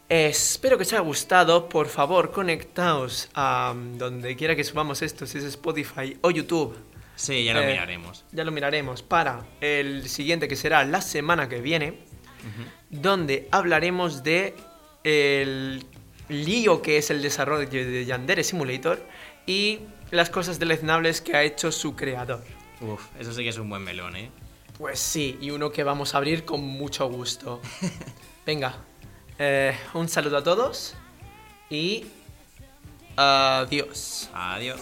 Espero 0.09 0.77
que 0.77 0.83
os 0.83 0.93
haya 0.93 1.01
gustado. 1.01 1.69
Por 1.69 1.89
favor, 1.89 2.33
conectaos 2.33 3.29
a 3.35 3.75
donde 3.97 4.37
quiera 4.37 4.55
que 4.55 4.65
subamos 4.65 5.01
esto, 5.03 5.27
si 5.27 5.39
es 5.39 5.45
Spotify 5.45 6.19
o 6.21 6.31
YouTube. 6.31 6.77
Sí, 7.17 7.45
ya 7.45 7.55
lo 7.55 7.61
Eh, 7.63 7.73
miraremos. 7.73 8.25
Ya 8.33 8.45
lo 8.45 8.53
miraremos 8.53 9.03
para 9.03 9.45
el 9.61 10.09
siguiente 10.09 10.49
que 10.49 10.57
será 10.57 10.85
la 10.85 11.01
semana 11.01 11.49
que 11.49 11.61
viene, 11.61 11.99
donde 12.91 13.49
hablaremos 13.53 14.23
de 14.23 14.55
el 15.05 15.85
lío 16.29 16.83
que 16.83 16.97
es 16.99 17.11
el 17.11 17.23
desarrollo 17.23 17.67
de 17.69 18.05
Yandere 18.05 18.45
Simulator 18.45 19.03
y 19.47 19.81
las 20.11 20.31
cosas 20.31 20.59
deleznables 20.59 21.21
que 21.21 21.37
ha 21.37 21.43
hecho 21.43 21.73
su 21.73 21.95
creador. 21.97 22.43
Uf, 22.81 23.07
eso 23.19 23.33
sí 23.33 23.43
que 23.43 23.51
es 23.51 23.59
un 23.59 23.69
buen 23.71 23.83
melón, 23.83 24.17
¿eh? 24.17 24.31
Pues 24.77 24.99
sí, 24.99 25.39
y 25.41 25.51
uno 25.51 25.71
que 25.71 25.85
vamos 25.85 26.15
a 26.15 26.19
abrir 26.19 26.45
con 26.45 26.61
mucho 26.63 27.09
gusto. 27.09 27.61
Venga, 28.47 28.77
eh, 29.45 29.77
un 29.95 30.09
saludo 30.09 30.37
a 30.39 30.45
todos 30.45 30.95
y 31.69 32.07
adiós. 33.17 34.31
Adiós. 34.33 34.81